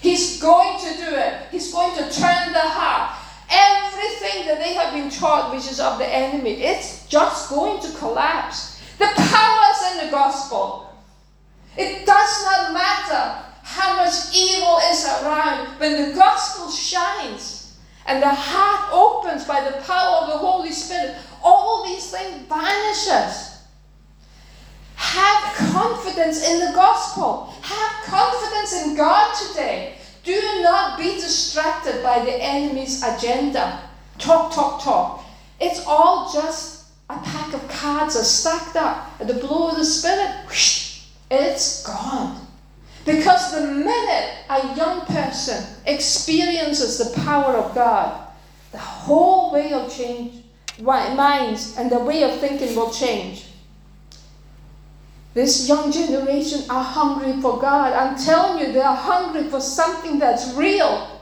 He's 0.00 0.40
going 0.40 0.78
to 0.80 0.96
do 0.96 1.16
it. 1.16 1.46
He's 1.50 1.72
going 1.72 1.96
to 1.96 2.02
turn 2.12 2.52
the 2.52 2.60
heart. 2.60 3.18
Everything 3.50 4.46
that 4.46 4.58
they 4.58 4.74
have 4.74 4.92
been 4.92 5.10
taught, 5.10 5.54
which 5.54 5.70
is 5.70 5.80
of 5.80 5.98
the 5.98 6.06
enemy, 6.06 6.62
it's 6.62 7.06
just 7.06 7.48
going 7.48 7.80
to 7.80 7.90
collapse. 7.98 8.82
The 8.98 9.10
power 9.16 9.60
is 9.72 9.92
in 9.92 10.06
the 10.06 10.10
gospel. 10.10 10.94
It 11.76 12.04
does 12.04 12.44
not 12.44 12.74
matter 12.74 13.44
how 13.62 13.96
much 13.96 14.14
evil 14.34 14.78
is 14.90 15.04
around 15.06 15.80
when 15.80 16.10
the 16.10 16.14
gospel 16.14 16.70
shines 16.70 17.53
and 18.06 18.22
the 18.22 18.28
heart 18.28 18.90
opens 18.92 19.44
by 19.44 19.60
the 19.60 19.76
power 19.82 20.22
of 20.22 20.28
the 20.28 20.38
Holy 20.38 20.72
Spirit, 20.72 21.16
all 21.42 21.84
these 21.84 22.10
things 22.10 22.46
vanishes. 22.48 23.54
Have 24.96 25.54
confidence 25.72 26.48
in 26.48 26.60
the 26.60 26.72
gospel. 26.74 27.54
Have 27.62 28.04
confidence 28.04 28.84
in 28.84 28.96
God 28.96 29.34
today. 29.34 29.96
Do 30.22 30.40
not 30.62 30.98
be 30.98 31.14
distracted 31.14 32.02
by 32.02 32.24
the 32.24 32.32
enemy's 32.32 33.02
agenda. 33.02 33.80
Talk, 34.18 34.52
talk, 34.52 34.82
talk. 34.82 35.24
It's 35.60 35.84
all 35.86 36.32
just 36.32 36.86
a 37.10 37.18
pack 37.18 37.52
of 37.52 37.68
cards 37.68 38.16
are 38.16 38.24
stacked 38.24 38.76
up. 38.76 39.10
At 39.20 39.28
the 39.28 39.34
blow 39.34 39.70
of 39.70 39.76
the 39.76 39.84
Spirit, 39.84 40.30
it's 41.30 41.82
gone. 41.82 42.43
Because 43.04 43.52
the 43.52 43.66
minute 43.66 44.30
a 44.48 44.74
young 44.76 45.04
person 45.06 45.64
experiences 45.86 46.98
the 46.98 47.20
power 47.20 47.54
of 47.56 47.74
God, 47.74 48.28
the 48.72 48.78
whole 48.78 49.52
way 49.52 49.72
of 49.72 49.94
change, 49.94 50.44
minds 50.80 51.76
and 51.76 51.90
the 51.90 51.98
way 51.98 52.22
of 52.22 52.40
thinking 52.40 52.74
will 52.74 52.90
change. 52.90 53.46
This 55.34 55.68
young 55.68 55.90
generation 55.90 56.62
are 56.70 56.82
hungry 56.82 57.40
for 57.42 57.58
God. 57.58 57.92
I'm 57.92 58.16
telling 58.16 58.64
you, 58.64 58.72
they 58.72 58.80
are 58.80 58.96
hungry 58.96 59.50
for 59.50 59.60
something 59.60 60.18
that's 60.18 60.54
real. 60.54 61.20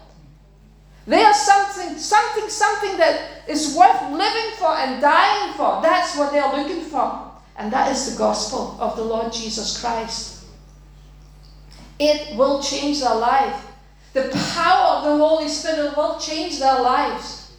They 1.07 1.25
are 1.25 1.35
something, 1.35 1.99
something, 1.99 2.49
something 2.49 2.97
that 2.99 3.49
is 3.49 3.75
worth 3.75 4.13
living 4.13 4.57
for 4.59 4.69
and 4.69 5.01
dying 5.01 5.55
for. 5.55 5.81
That's 5.83 6.17
what 6.17 6.31
they're 6.31 6.55
looking 6.55 6.85
for. 6.85 7.33
And 7.57 7.73
that 7.73 7.91
is 7.91 8.13
the 8.13 8.19
gospel 8.19 8.77
of 8.79 8.97
the 8.97 9.03
Lord 9.03 9.33
Jesus 9.33 9.81
Christ. 9.81 10.32
It 11.99 12.37
will 12.37 12.63
change 12.63 13.01
their 13.01 13.15
life. 13.15 13.67
The 14.13 14.31
power 14.55 14.99
of 14.99 15.05
the 15.05 15.17
Holy 15.25 15.49
Spirit 15.49 15.97
will 15.97 16.19
change 16.19 16.59
their 16.59 16.81
lives. 16.81 17.53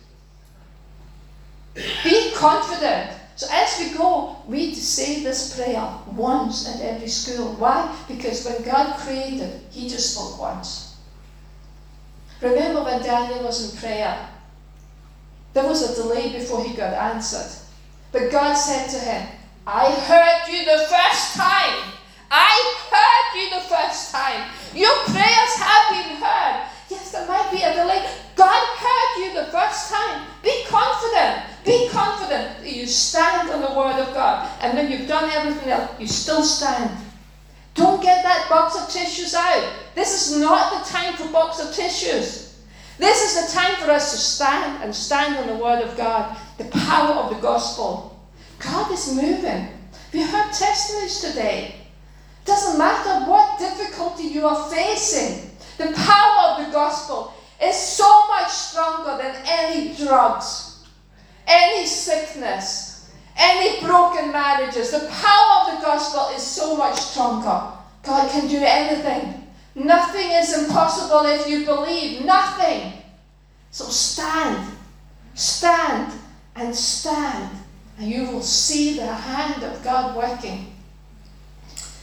Be 1.75 2.31
confident. 2.35 3.11
So 3.35 3.47
as 3.51 3.79
we 3.79 3.97
go, 3.97 4.37
we 4.47 4.75
say 4.75 5.23
this 5.23 5.55
prayer 5.55 5.87
once 6.15 6.67
at 6.69 6.81
every 6.81 7.07
school. 7.07 7.53
Why? 7.53 7.95
Because 8.07 8.45
when 8.45 8.61
God 8.63 8.95
created, 8.99 9.61
He 9.71 9.89
just 9.89 10.13
spoke 10.13 10.39
once. 10.39 10.97
Remember 12.41 12.83
when 12.83 13.01
Daniel 13.01 13.43
was 13.43 13.73
in 13.73 13.79
prayer? 13.79 14.29
There 15.53 15.65
was 15.65 15.81
a 15.81 16.01
delay 16.01 16.33
before 16.33 16.63
he 16.63 16.75
got 16.75 16.93
answered. 16.93 17.49
But 18.11 18.31
God 18.31 18.53
said 18.53 18.89
to 18.89 18.99
him, 18.99 19.27
I 19.65 19.89
heard 19.91 20.51
you 20.51 20.65
the 20.65 20.85
first 20.89 21.35
time. 21.35 21.93
I 22.29 22.53
heard 22.91 23.39
you 23.39 23.49
the 23.49 23.65
first 23.69 24.11
time. 24.11 24.49
Your 24.73 24.93
prayers 25.05 25.53
have 25.57 25.89
been 25.93 26.17
heard. 26.17 26.67
Yes, 26.89 27.11
there 27.11 27.27
might 27.27 27.49
be 27.51 27.61
a 27.63 27.73
delay. 27.73 28.05
God 28.35 28.67
heard 28.77 29.23
you 29.23 29.33
the 29.33 29.51
first 29.51 29.91
time. 29.91 30.27
Be 30.43 31.82
confident. 31.93 32.63
That 32.63 32.71
you 32.71 32.85
stand 32.85 33.49
on 33.49 33.61
the 33.61 33.77
Word 33.77 33.99
of 34.01 34.13
God. 34.13 34.49
And 34.61 34.77
when 34.77 34.91
you've 34.91 35.07
done 35.07 35.29
everything 35.29 35.69
else, 35.69 35.91
you 35.99 36.07
still 36.07 36.43
stand. 36.43 36.91
Don't 37.75 38.01
get 38.01 38.23
that 38.23 38.49
box 38.49 38.75
of 38.75 38.89
tissues 38.89 39.33
out. 39.33 39.73
This 39.95 40.29
is 40.29 40.39
not 40.39 40.83
the 40.83 40.89
time 40.89 41.15
for 41.15 41.31
box 41.31 41.59
of 41.59 41.73
tissues. 41.73 42.61
This 42.99 43.23
is 43.23 43.47
the 43.47 43.59
time 43.59 43.75
for 43.77 43.89
us 43.89 44.11
to 44.11 44.17
stand 44.17 44.83
and 44.83 44.93
stand 44.93 45.37
on 45.37 45.47
the 45.47 45.63
Word 45.63 45.81
of 45.81 45.97
God, 45.97 46.37
the 46.57 46.65
power 46.65 47.15
of 47.15 47.35
the 47.35 47.41
gospel. 47.41 48.19
God 48.59 48.91
is 48.91 49.13
moving. 49.13 49.67
We 50.13 50.21
heard 50.21 50.53
testimonies 50.53 51.19
today. 51.19 51.75
Doesn't 52.45 52.77
matter 52.77 53.29
what 53.29 53.57
difficulty 53.57 54.23
you 54.23 54.45
are 54.45 54.69
facing, 54.69 55.49
the 55.77 55.91
power 55.93 56.51
of 56.51 56.65
the 56.65 56.71
gospel 56.71 57.33
is 57.61 57.75
so 57.75 58.27
much 58.27 58.51
stronger 58.51 59.17
than 59.21 59.35
any 59.45 59.95
drugs, 59.95 60.62
any 61.47 61.85
sickness, 61.85 63.11
any 63.35 63.81
broken 63.81 64.31
marriages. 64.31 64.91
The 64.91 65.07
power 65.09 65.61
of 65.61 65.75
the 65.79 65.85
gospel 65.85 66.35
is 66.35 66.41
so 66.41 66.75
much 66.75 66.99
stronger. 66.99 67.71
God 68.03 68.29
can 68.29 68.47
do 68.47 68.59
anything. 68.59 69.47
Nothing 69.75 70.31
is 70.31 70.63
impossible 70.63 71.25
if 71.25 71.47
you 71.47 71.65
believe. 71.65 72.25
Nothing. 72.25 72.93
So 73.71 73.85
stand, 73.85 74.77
stand, 75.33 76.13
and 76.55 76.75
stand, 76.75 77.57
and 77.97 78.09
you 78.09 78.29
will 78.29 78.43
see 78.43 78.97
the 78.97 79.07
hand 79.07 79.63
of 79.63 79.83
God 79.83 80.15
working. 80.15 80.73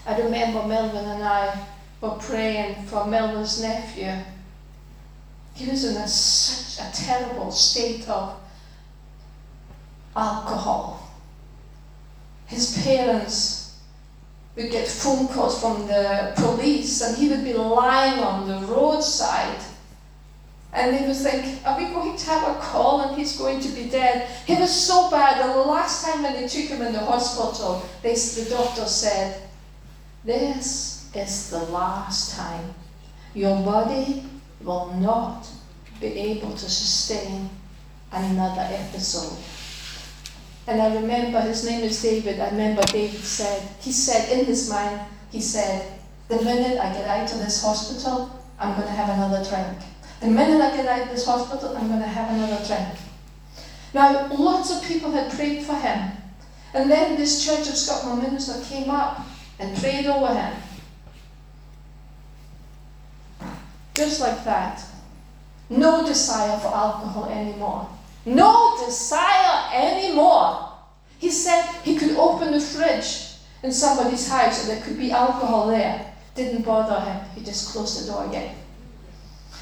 I 0.07 0.18
remember 0.18 0.66
Melvin 0.66 1.05
and 1.05 1.22
I 1.22 1.66
were 2.00 2.11
praying 2.11 2.87
for 2.87 3.07
Melvin's 3.07 3.61
nephew. 3.62 4.12
He 5.55 5.70
was 5.70 5.85
in 5.85 5.96
a, 5.96 6.09
such 6.09 6.85
a 6.85 6.92
terrible 6.92 7.50
state 7.50 8.09
of 8.09 8.40
alcohol. 10.16 11.10
His 12.46 12.82
parents 12.82 13.78
would 14.56 14.70
get 14.70 14.88
phone 14.88 15.28
calls 15.28 15.60
from 15.60 15.86
the 15.86 16.32
police, 16.36 17.00
and 17.02 17.16
he 17.16 17.28
would 17.28 17.44
be 17.44 17.52
lying 17.52 18.20
on 18.20 18.48
the 18.48 18.66
roadside. 18.66 19.60
And 20.72 20.96
they 20.96 21.06
would 21.06 21.16
think, 21.16 21.66
Are 21.66 21.78
we 21.78 21.86
going 21.86 22.16
to 22.16 22.26
have 22.26 22.56
a 22.56 22.60
call 22.60 23.00
and 23.00 23.18
he's 23.18 23.36
going 23.36 23.60
to 23.60 23.68
be 23.70 23.88
dead? 23.88 24.28
He 24.46 24.54
was 24.54 24.70
so 24.70 25.10
bad. 25.10 25.42
The 25.42 25.58
last 25.58 26.04
time 26.04 26.22
when 26.22 26.34
they 26.34 26.46
took 26.46 26.66
him 26.66 26.82
in 26.82 26.92
the 26.92 27.00
hospital, 27.00 27.84
they, 28.02 28.14
the 28.14 28.46
doctor 28.48 28.84
said, 28.86 29.50
this 30.24 31.10
is 31.14 31.50
the 31.50 31.58
last 31.58 32.36
time. 32.36 32.74
Your 33.34 33.62
body 33.64 34.24
will 34.60 34.92
not 34.94 35.48
be 36.00 36.06
able 36.06 36.52
to 36.52 36.70
sustain 36.70 37.48
another 38.12 38.66
episode. 38.70 39.38
And 40.70 40.80
I 40.80 40.94
remember, 40.94 41.40
his 41.40 41.66
name 41.66 41.83
is 41.83 42.00
David, 42.00 42.38
I 42.38 42.50
remember 42.50 42.83
David 42.83 43.18
said, 43.18 43.68
he 43.80 43.90
said 43.90 44.30
in 44.38 44.44
his 44.44 44.70
mind, 44.70 45.00
he 45.33 45.40
said, 45.40 45.98
the 46.28 46.37
minute 46.37 46.78
I 46.78 46.92
get 46.92 47.09
out 47.09 47.33
of 47.33 47.38
this 47.40 47.61
hospital, 47.61 48.30
I'm 48.56 48.76
going 48.76 48.87
to 48.87 48.92
have 48.92 49.09
another 49.09 49.42
drink. 49.50 49.83
The 50.20 50.28
minute 50.28 50.61
I 50.61 50.76
get 50.76 50.87
out 50.87 51.02
of 51.02 51.09
this 51.09 51.26
hospital, 51.26 51.76
I'm 51.76 51.88
going 51.88 51.98
to 51.98 52.06
have 52.06 52.30
another 52.30 52.64
drink. 52.64 53.00
Now, 53.92 54.28
lots 54.33 54.70
of 54.70 54.87
people 54.87 55.11
had 55.11 55.33
prayed 55.33 55.64
for 55.64 55.74
him. 55.74 56.12
And 56.72 56.88
then 56.88 57.16
this 57.16 57.44
Church 57.44 57.68
of 57.68 57.76
Scotland 57.76 58.22
minister 58.22 58.62
came 58.62 58.90
up 58.90 59.26
and 59.59 59.76
prayed 59.76 60.06
over 60.06 60.33
him. 60.33 60.54
Just 63.96 64.20
like 64.20 64.44
that. 64.44 64.85
No 65.68 66.06
desire 66.06 66.61
for 66.61 66.68
alcohol 66.68 67.24
anymore. 67.28 67.88
No 68.24 68.76
desire 68.85 69.70
anymore. 69.74 70.72
He 71.18 71.30
said 71.30 71.64
he 71.85 71.96
could 71.96 72.16
open 72.16 72.52
the 72.52 72.61
fridge 72.61 73.26
in 73.62 73.72
somebody's 73.72 74.28
house 74.28 74.62
and 74.62 74.70
there 74.70 74.85
could 74.85 74.98
be 74.98 75.12
alcohol 75.12 75.68
there. 75.68 76.14
Didn't 76.35 76.62
bother 76.62 77.00
him. 77.00 77.20
He 77.35 77.44
just 77.44 77.72
closed 77.72 78.02
the 78.02 78.12
door 78.12 78.26
again. 78.26 78.54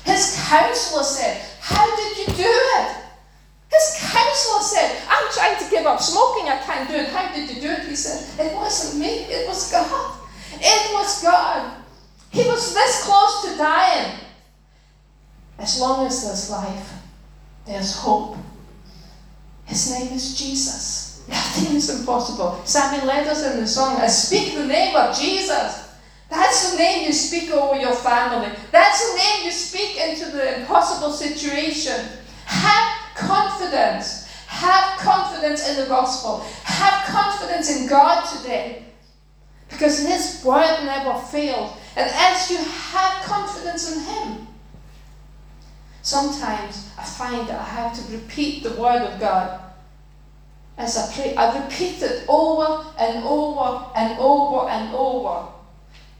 His 0.04 0.44
counselor 0.48 1.02
said, 1.02 1.44
How 1.60 1.96
did 1.96 2.18
you 2.18 2.26
do 2.34 2.50
it? 2.78 2.96
His 3.70 3.98
counselor 4.00 4.62
said, 4.62 5.02
I'm 5.08 5.32
trying 5.32 5.62
to 5.62 5.70
give 5.70 5.86
up 5.86 6.00
smoking, 6.00 6.48
I 6.48 6.58
can't 6.58 6.88
do 6.88 6.94
it. 6.94 7.08
How 7.08 7.34
did 7.34 7.50
you 7.50 7.60
do 7.60 7.70
it? 7.70 7.88
He 7.88 7.96
said, 7.96 8.46
It 8.46 8.54
wasn't 8.54 9.00
me, 9.00 9.24
it 9.24 9.46
was 9.46 9.70
God. 9.70 10.18
It 10.54 10.94
was 10.94 11.22
God. 11.22 11.82
He 12.30 12.44
was 12.44 12.74
this 12.74 13.04
close 13.04 13.44
to 13.44 13.58
dying. 13.58 14.20
As 15.58 15.80
long 15.80 16.06
as 16.06 16.24
there's 16.24 16.50
life, 16.50 16.92
there's 17.66 17.96
hope. 17.96 18.36
His 19.68 19.90
name 19.92 20.12
is 20.14 20.34
Jesus. 20.34 21.22
Nothing 21.28 21.76
is 21.76 22.00
impossible. 22.00 22.60
Sammy 22.64 23.04
led 23.06 23.28
us 23.28 23.44
in 23.44 23.60
the 23.60 23.66
song, 23.66 24.00
I 24.00 24.06
speak 24.06 24.54
the 24.54 24.66
name 24.66 24.96
of 24.96 25.14
Jesus. 25.14 25.88
That's 26.30 26.72
the 26.72 26.78
name 26.78 27.06
you 27.06 27.12
speak 27.12 27.50
over 27.50 27.78
your 27.78 27.94
family. 27.94 28.50
That's 28.72 29.10
the 29.10 29.18
name 29.18 29.44
you 29.44 29.50
speak 29.50 30.00
into 30.00 30.30
the 30.30 30.60
impossible 30.60 31.12
situation. 31.12 32.06
Have 32.46 33.14
confidence. 33.14 34.26
Have 34.46 34.98
confidence 34.98 35.68
in 35.68 35.76
the 35.76 35.86
gospel. 35.86 36.40
Have 36.64 37.04
confidence 37.06 37.70
in 37.70 37.88
God 37.88 38.24
today. 38.24 38.84
Because 39.68 40.00
His 40.00 40.42
word 40.44 40.84
never 40.84 41.18
failed. 41.18 41.76
And 41.94 42.10
as 42.10 42.50
you 42.50 42.56
have 42.56 43.22
confidence 43.24 43.94
in 43.94 44.00
Him, 44.02 44.47
sometimes 46.08 46.90
I 46.98 47.04
find 47.04 47.48
that 47.48 47.60
I 47.60 47.64
have 47.64 47.92
to 47.96 48.12
repeat 48.16 48.62
the 48.62 48.72
word 48.80 49.02
of 49.02 49.20
God 49.20 49.60
as 50.76 50.96
I 50.96 51.12
pray. 51.12 51.34
I 51.36 51.62
repeat 51.62 52.02
it 52.02 52.24
over 52.28 52.86
and 52.98 53.24
over 53.24 53.86
and 53.94 54.18
over 54.18 54.68
and 54.68 54.94
over 54.94 55.48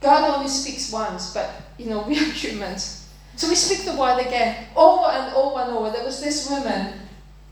God 0.01 0.35
only 0.35 0.47
speaks 0.47 0.91
once, 0.91 1.33
but 1.33 1.49
you 1.77 1.85
know, 1.89 2.03
we 2.07 2.17
are 2.17 2.31
humans. 2.31 3.07
So 3.35 3.47
we 3.47 3.55
speak 3.55 3.85
the 3.85 3.99
word 3.99 4.19
again, 4.19 4.67
over 4.75 5.05
and 5.05 5.33
over 5.33 5.59
and 5.59 5.71
over. 5.71 5.91
There 5.91 6.03
was 6.03 6.21
this 6.21 6.49
woman, 6.49 6.93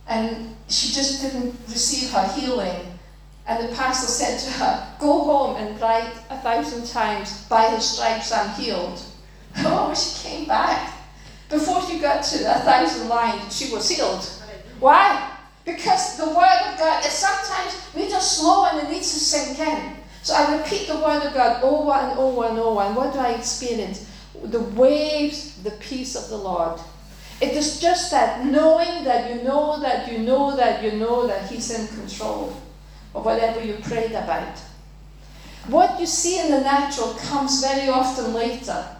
and 0.08 0.56
she 0.68 0.94
just 0.94 1.22
didn't 1.22 1.56
receive 1.70 2.12
her 2.12 2.28
healing. 2.34 2.94
And 3.48 3.64
the 3.64 3.74
pastor 3.74 4.08
said 4.08 4.40
to 4.40 4.60
her, 4.60 4.96
Go 5.00 5.24
home 5.24 5.56
and 5.56 5.80
write 5.80 6.14
a 6.30 6.38
thousand 6.40 6.88
times, 6.88 7.46
By 7.46 7.70
his 7.70 7.90
stripes 7.90 8.32
I'm 8.32 8.50
healed. 8.52 9.02
Oh, 9.60 9.94
she 9.96 10.28
came 10.28 10.48
back. 10.48 10.94
Before 11.50 11.82
she 11.82 12.00
got 12.00 12.24
to 12.24 12.38
a 12.56 12.60
thousand 12.60 13.08
lines, 13.08 13.58
she 13.58 13.74
was 13.74 13.90
healed. 13.90 14.24
Why? 14.80 15.32
Because 15.66 16.18
the 16.18 16.28
word 16.28 16.60
of 16.72 16.78
God 16.78 17.06
is 17.06 17.12
sometimes 17.12 17.74
we 17.96 18.10
just 18.10 18.38
slow 18.38 18.66
and 18.66 18.88
it 18.88 18.92
needs 18.92 19.12
to 19.14 19.20
sink 19.20 19.60
in. 19.60 19.98
So 20.24 20.34
I 20.34 20.58
repeat 20.58 20.88
the 20.88 20.98
word 20.98 21.24
of 21.24 21.34
God 21.34 21.64
over 21.64 21.92
and 21.92 22.20
over 22.20 22.46
and 22.46 22.60
over. 22.60 22.82
And 22.82 22.96
what 22.96 23.14
do 23.14 23.20
I 23.20 23.32
experience? 23.32 24.10
The 24.44 24.60
waves, 24.60 25.62
the 25.64 25.72
peace 25.72 26.16
of 26.16 26.30
the 26.30 26.38
Lord. 26.38 26.80
It 27.40 27.54
is 27.54 27.80
just 27.80 28.12
that 28.12 28.46
knowing 28.46 29.04
that 29.04 29.30
you 29.30 29.44
know 29.44 29.80
that 29.80 30.12
you 30.12 30.20
know 30.20 30.56
that 30.56 30.84
you 30.84 30.94
know 30.94 31.28
that 31.28 31.50
He's 31.50 31.70
in 31.72 31.88
control 31.88 32.62
of 33.14 33.26
whatever 33.26 33.64
you 33.64 33.76
prayed 33.76 34.12
about. 34.12 34.58
What 35.68 36.00
you 36.00 36.06
see 36.06 36.40
in 36.40 36.52
the 36.52 36.62
natural 36.62 37.14
comes 37.14 37.62
very 37.62 37.90
often 37.90 38.34
later. 38.34 38.97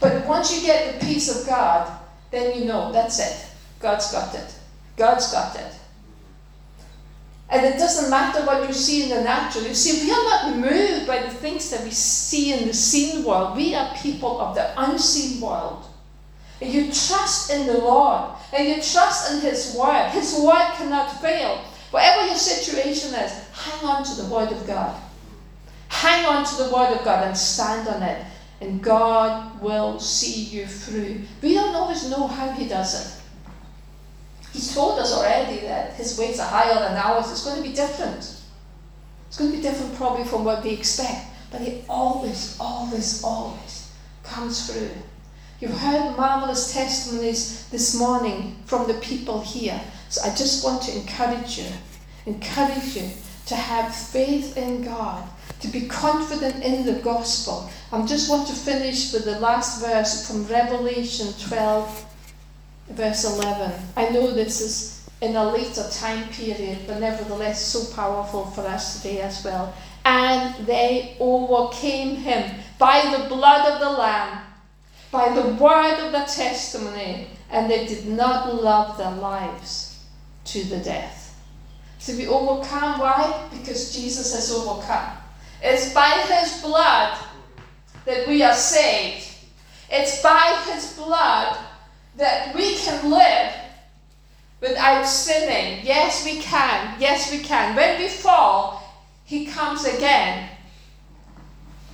But 0.00 0.26
once 0.26 0.54
you 0.54 0.66
get 0.66 1.00
the 1.00 1.06
peace 1.06 1.34
of 1.34 1.46
God, 1.46 1.90
then 2.30 2.58
you 2.58 2.66
know 2.66 2.92
that's 2.92 3.18
it. 3.20 3.46
God's 3.80 4.10
got 4.12 4.34
it. 4.34 4.54
God's 4.96 5.30
got 5.32 5.56
it. 5.56 5.72
And 7.50 7.64
it 7.64 7.78
doesn't 7.78 8.10
matter 8.10 8.44
what 8.44 8.66
you 8.66 8.74
see 8.74 9.04
in 9.04 9.10
the 9.10 9.22
natural. 9.22 9.64
You 9.64 9.74
see, 9.74 10.04
we 10.04 10.10
are 10.10 10.24
not 10.24 10.56
moved 10.56 11.06
by 11.06 11.22
the 11.22 11.30
things 11.30 11.70
that 11.70 11.84
we 11.84 11.90
see 11.90 12.52
in 12.52 12.66
the 12.66 12.74
seen 12.74 13.22
world. 13.22 13.56
We 13.56 13.74
are 13.74 13.94
people 13.96 14.40
of 14.40 14.54
the 14.54 14.72
unseen 14.80 15.40
world. 15.40 15.84
And 16.60 16.72
you 16.72 16.86
trust 16.86 17.50
in 17.50 17.66
the 17.66 17.78
Lord, 17.78 18.30
and 18.52 18.66
you 18.66 18.76
trust 18.76 19.32
in 19.32 19.40
His 19.40 19.76
Word. 19.78 20.10
His 20.10 20.40
Word 20.40 20.72
cannot 20.76 21.20
fail. 21.20 21.62
Whatever 21.90 22.26
your 22.26 22.36
situation 22.36 23.14
is, 23.14 23.32
hang 23.52 23.84
on 23.84 24.04
to 24.04 24.22
the 24.22 24.28
Word 24.28 24.50
of 24.50 24.66
God. 24.66 25.00
Hang 25.88 26.24
on 26.26 26.44
to 26.44 26.56
the 26.56 26.70
Word 26.74 26.96
of 26.96 27.04
God 27.04 27.26
and 27.26 27.36
stand 27.36 27.86
on 27.88 28.02
it, 28.02 28.24
and 28.64 28.82
God 28.82 29.60
will 29.60 30.00
see 30.00 30.44
you 30.44 30.66
through. 30.66 31.20
We 31.42 31.54
don't 31.54 31.74
always 31.74 32.08
know 32.10 32.26
how 32.26 32.50
He 32.50 32.66
does 32.66 32.94
it. 32.94 33.24
He's 34.54 34.72
told 34.72 35.00
us 35.00 35.12
already 35.12 35.62
that 35.62 35.94
his 35.94 36.16
ways 36.16 36.38
are 36.38 36.48
higher 36.48 36.74
than 36.74 36.96
ours. 36.96 37.28
It's 37.32 37.44
going 37.44 37.56
to 37.56 37.68
be 37.68 37.74
different. 37.74 38.18
It's 39.26 39.36
going 39.36 39.50
to 39.50 39.56
be 39.56 39.62
different 39.62 39.96
probably 39.96 40.24
from 40.24 40.44
what 40.44 40.62
we 40.62 40.70
expect. 40.70 41.26
But 41.50 41.60
he 41.60 41.82
always, 41.88 42.56
always, 42.60 43.24
always 43.24 43.92
comes 44.22 44.70
through. 44.70 44.90
You've 45.58 45.76
heard 45.76 46.16
marvelous 46.16 46.72
testimonies 46.72 47.68
this 47.70 47.98
morning 47.98 48.56
from 48.64 48.86
the 48.86 48.94
people 48.94 49.40
here. 49.40 49.80
So 50.08 50.22
I 50.22 50.32
just 50.36 50.64
want 50.64 50.82
to 50.82 50.96
encourage 50.96 51.58
you, 51.58 51.66
encourage 52.24 52.96
you 52.96 53.10
to 53.46 53.56
have 53.56 53.92
faith 53.92 54.56
in 54.56 54.84
God, 54.84 55.28
to 55.64 55.70
be 55.70 55.86
confident 55.86 56.62
in 56.62 56.84
the 56.84 57.00
gospel. 57.00 57.70
I 57.90 58.04
just 58.04 58.28
want 58.28 58.46
to 58.48 58.52
finish 58.52 59.14
with 59.14 59.24
the 59.24 59.40
last 59.40 59.80
verse 59.80 60.28
from 60.28 60.46
Revelation 60.46 61.32
12 61.48 62.06
verse 62.90 63.24
11. 63.24 63.72
I 63.96 64.10
know 64.10 64.30
this 64.30 64.60
is 64.60 65.08
in 65.22 65.36
a 65.36 65.50
later 65.50 65.88
time 65.90 66.28
period, 66.28 66.80
but 66.86 67.00
nevertheless 67.00 67.64
so 67.64 67.94
powerful 67.94 68.44
for 68.44 68.60
us 68.60 69.00
today 69.00 69.22
as 69.22 69.42
well. 69.42 69.72
And 70.04 70.66
they 70.66 71.16
overcame 71.18 72.16
him 72.16 72.60
by 72.78 73.16
the 73.16 73.26
blood 73.28 73.72
of 73.72 73.80
the 73.80 73.90
Lamb, 73.90 74.42
by 75.10 75.34
the 75.34 75.54
word 75.54 75.98
of 76.04 76.12
the 76.12 76.30
testimony, 76.30 77.28
and 77.50 77.70
they 77.70 77.86
did 77.86 78.06
not 78.06 78.54
love 78.54 78.98
their 78.98 79.12
lives 79.12 80.04
to 80.44 80.62
the 80.64 80.78
death. 80.78 81.40
To 82.00 82.12
be 82.12 82.26
overcome, 82.26 83.00
why? 83.00 83.48
Because 83.50 83.94
Jesus 83.94 84.34
has 84.34 84.52
overcome. 84.52 85.23
It's 85.64 85.92
by 85.94 86.10
his 86.28 86.60
blood 86.60 87.18
that 88.04 88.28
we 88.28 88.42
are 88.42 88.54
saved. 88.54 89.26
It's 89.90 90.22
by 90.22 90.62
his 90.70 90.92
blood 90.92 91.56
that 92.16 92.54
we 92.54 92.76
can 92.76 93.10
live 93.10 93.54
without 94.60 95.04
sinning. 95.04 95.80
Yes, 95.84 96.24
we 96.24 96.40
can. 96.40 97.00
Yes, 97.00 97.30
we 97.30 97.38
can. 97.38 97.76
When 97.76 98.00
we 98.00 98.08
fall, 98.08 98.82
He 99.24 99.46
comes 99.46 99.84
again. 99.84 100.50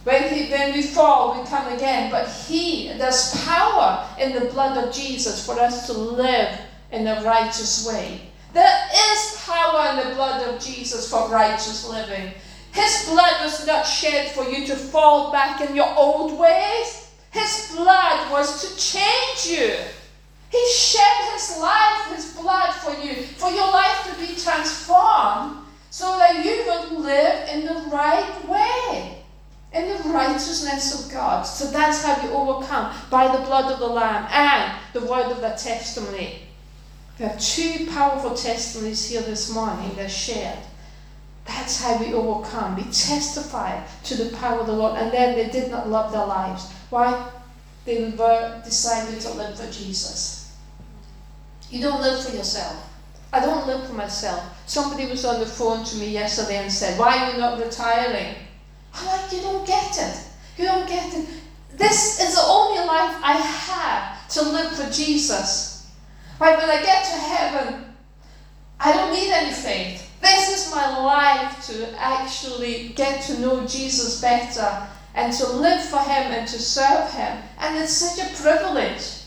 When, 0.04 0.32
he, 0.32 0.50
when 0.50 0.72
we 0.72 0.82
fall, 0.82 1.38
we 1.38 1.46
come 1.48 1.72
again. 1.72 2.10
But 2.10 2.28
He, 2.28 2.88
there's 2.94 3.44
power 3.44 4.06
in 4.18 4.32
the 4.32 4.50
blood 4.50 4.82
of 4.82 4.94
Jesus 4.94 5.44
for 5.44 5.58
us 5.58 5.86
to 5.86 5.92
live 5.92 6.58
in 6.92 7.06
a 7.06 7.22
righteous 7.22 7.86
way. 7.86 8.30
There 8.52 8.88
is 9.12 9.42
power 9.46 9.90
in 9.90 10.08
the 10.08 10.14
blood 10.14 10.48
of 10.48 10.60
Jesus 10.60 11.08
for 11.10 11.28
righteous 11.28 11.88
living. 11.88 12.32
His 12.72 13.06
blood 13.08 13.42
was 13.42 13.66
not 13.66 13.82
shed 13.82 14.30
for 14.30 14.44
you 14.44 14.66
to 14.66 14.76
fall 14.76 15.32
back 15.32 15.60
in 15.60 15.74
your 15.74 15.92
old 15.96 16.38
ways. 16.38 17.08
His 17.30 17.72
blood 17.74 18.30
was 18.30 18.62
to 18.62 18.76
change 18.76 19.58
you. 19.58 19.74
He 20.50 20.68
shed 20.72 21.32
his 21.32 21.58
life, 21.58 22.14
his 22.14 22.32
blood 22.32 22.72
for 22.74 22.92
you, 23.00 23.14
for 23.14 23.50
your 23.50 23.70
life 23.70 24.12
to 24.12 24.18
be 24.18 24.34
transformed 24.34 25.58
so 25.90 26.18
that 26.18 26.44
you 26.44 26.64
would 26.66 27.04
live 27.04 27.48
in 27.48 27.66
the 27.66 27.88
right 27.90 28.48
way, 28.48 29.22
in 29.72 29.88
the 29.88 30.08
righteousness 30.08 31.04
of 31.04 31.12
God. 31.12 31.42
So 31.42 31.70
that's 31.70 32.04
how 32.04 32.20
you 32.22 32.32
overcome 32.32 32.94
by 33.10 33.36
the 33.36 33.44
blood 33.44 33.72
of 33.72 33.78
the 33.78 33.86
Lamb 33.86 34.26
and 34.30 34.72
the 34.92 35.08
word 35.08 35.30
of 35.30 35.40
the 35.40 35.50
testimony. 35.50 36.42
We 37.18 37.26
have 37.26 37.40
two 37.40 37.86
powerful 37.86 38.34
testimonies 38.34 39.08
here 39.08 39.22
this 39.22 39.52
morning 39.52 39.94
that 39.96 40.10
shared. 40.10 40.58
That's 41.50 41.82
how 41.82 41.98
we 41.98 42.14
overcome. 42.14 42.76
We 42.76 42.84
testify 42.84 43.84
to 44.04 44.14
the 44.14 44.36
power 44.36 44.60
of 44.60 44.66
the 44.66 44.72
Lord, 44.72 44.96
and 44.96 45.10
then 45.12 45.36
they 45.36 45.48
did 45.50 45.68
not 45.68 45.88
love 45.88 46.12
their 46.12 46.24
lives. 46.24 46.70
Why? 46.90 47.28
They 47.84 48.10
were 48.10 48.62
decided 48.64 49.20
to 49.22 49.32
live 49.32 49.58
for 49.58 49.70
Jesus. 49.70 50.56
You 51.68 51.82
don't 51.82 52.00
live 52.00 52.24
for 52.24 52.36
yourself. 52.36 52.88
I 53.32 53.40
don't 53.40 53.66
live 53.66 53.88
for 53.88 53.94
myself. 53.94 54.44
Somebody 54.66 55.06
was 55.06 55.24
on 55.24 55.40
the 55.40 55.46
phone 55.46 55.84
to 55.84 55.96
me 55.96 56.10
yesterday 56.10 56.58
and 56.58 56.70
said, 56.70 56.98
Why 56.98 57.16
are 57.18 57.32
you 57.32 57.38
not 57.38 57.58
retiring? 57.58 58.36
I'm 58.94 59.06
like, 59.06 59.32
You 59.32 59.40
don't 59.40 59.66
get 59.66 59.98
it. 59.98 60.24
You 60.56 60.66
don't 60.66 60.88
get 60.88 61.12
it. 61.14 61.26
This 61.76 62.20
is 62.20 62.36
the 62.36 62.42
only 62.42 62.78
life 62.78 63.16
I 63.24 63.32
have 63.32 64.28
to 64.28 64.42
live 64.42 64.72
for 64.76 64.88
Jesus. 64.90 65.90
Right, 66.38 66.56
when 66.56 66.70
I 66.70 66.80
get 66.82 67.04
to 67.04 67.18
heaven, 67.18 67.94
I 68.78 68.92
don't 68.92 69.12
need 69.12 69.30
any 69.30 69.52
faith. 69.52 70.09
This 70.20 70.66
is 70.66 70.74
my 70.74 70.98
life 70.98 71.66
to 71.66 71.98
actually 71.98 72.90
get 72.90 73.22
to 73.24 73.38
know 73.38 73.66
Jesus 73.66 74.20
better 74.20 74.86
and 75.14 75.32
to 75.34 75.46
live 75.46 75.82
for 75.82 75.98
Him 75.98 76.32
and 76.32 76.46
to 76.48 76.58
serve 76.58 77.12
Him. 77.12 77.38
And 77.58 77.78
it's 77.78 77.92
such 77.92 78.18
a 78.24 78.42
privilege. 78.42 79.20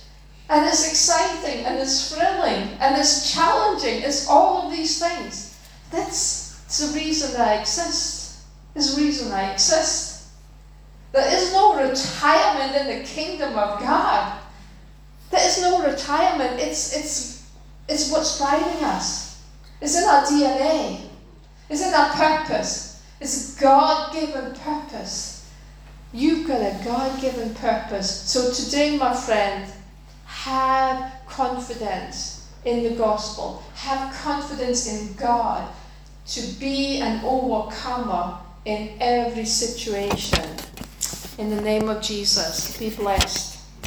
And 0.49 0.65
it's 0.67 0.87
exciting 0.87 1.65
and 1.65 1.79
it's 1.79 2.13
thrilling 2.13 2.77
and 2.79 2.95
it's 2.97 3.33
challenging. 3.33 4.01
It's 4.01 4.27
all 4.27 4.67
of 4.67 4.71
these 4.71 4.99
things. 4.99 5.59
That's 5.91 6.79
the 6.79 6.93
reason 6.99 7.39
I 7.39 7.59
exist. 7.59 8.41
Is 8.75 8.95
the 8.95 9.01
reason 9.01 9.31
I 9.31 9.53
exist. 9.53 10.29
There 11.11 11.27
is 11.31 11.53
no 11.53 11.75
retirement 11.75 12.75
in 12.75 12.87
the 12.87 13.05
kingdom 13.05 13.57
of 13.57 13.79
God. 13.79 14.39
There 15.29 15.47
is 15.47 15.61
no 15.61 15.87
retirement. 15.87 16.59
It's, 16.59 16.95
it's, 16.95 17.49
it's 17.87 18.11
what's 18.11 18.37
driving 18.39 18.83
us. 18.83 19.32
It's 19.83 19.97
in 19.97 20.05
our 20.05 20.23
DNA. 20.23 21.01
It's 21.69 21.85
in 21.85 21.93
our 21.93 22.09
purpose. 22.13 23.03
It's 23.19 23.59
God 23.59 24.13
given 24.13 24.53
purpose. 24.55 25.51
You've 26.13 26.47
got 26.47 26.61
a 26.61 26.81
God 26.85 27.19
given 27.19 27.53
purpose. 27.55 28.09
So 28.09 28.53
today, 28.53 28.95
my 28.95 29.13
friend, 29.13 29.69
have 30.25 31.11
confidence 31.27 32.49
in 32.63 32.83
the 32.83 32.91
gospel. 32.91 33.61
Have 33.75 34.15
confidence 34.15 34.87
in 34.87 35.15
God 35.15 35.69
to 36.27 36.41
be 36.61 37.01
an 37.01 37.19
overcomer 37.25 38.37
in 38.63 38.95
every 39.01 39.43
situation. 39.43 40.45
In 41.37 41.53
the 41.53 41.61
name 41.61 41.89
of 41.89 42.01
Jesus, 42.01 42.77
be 42.77 42.89
blessed. 42.89 43.52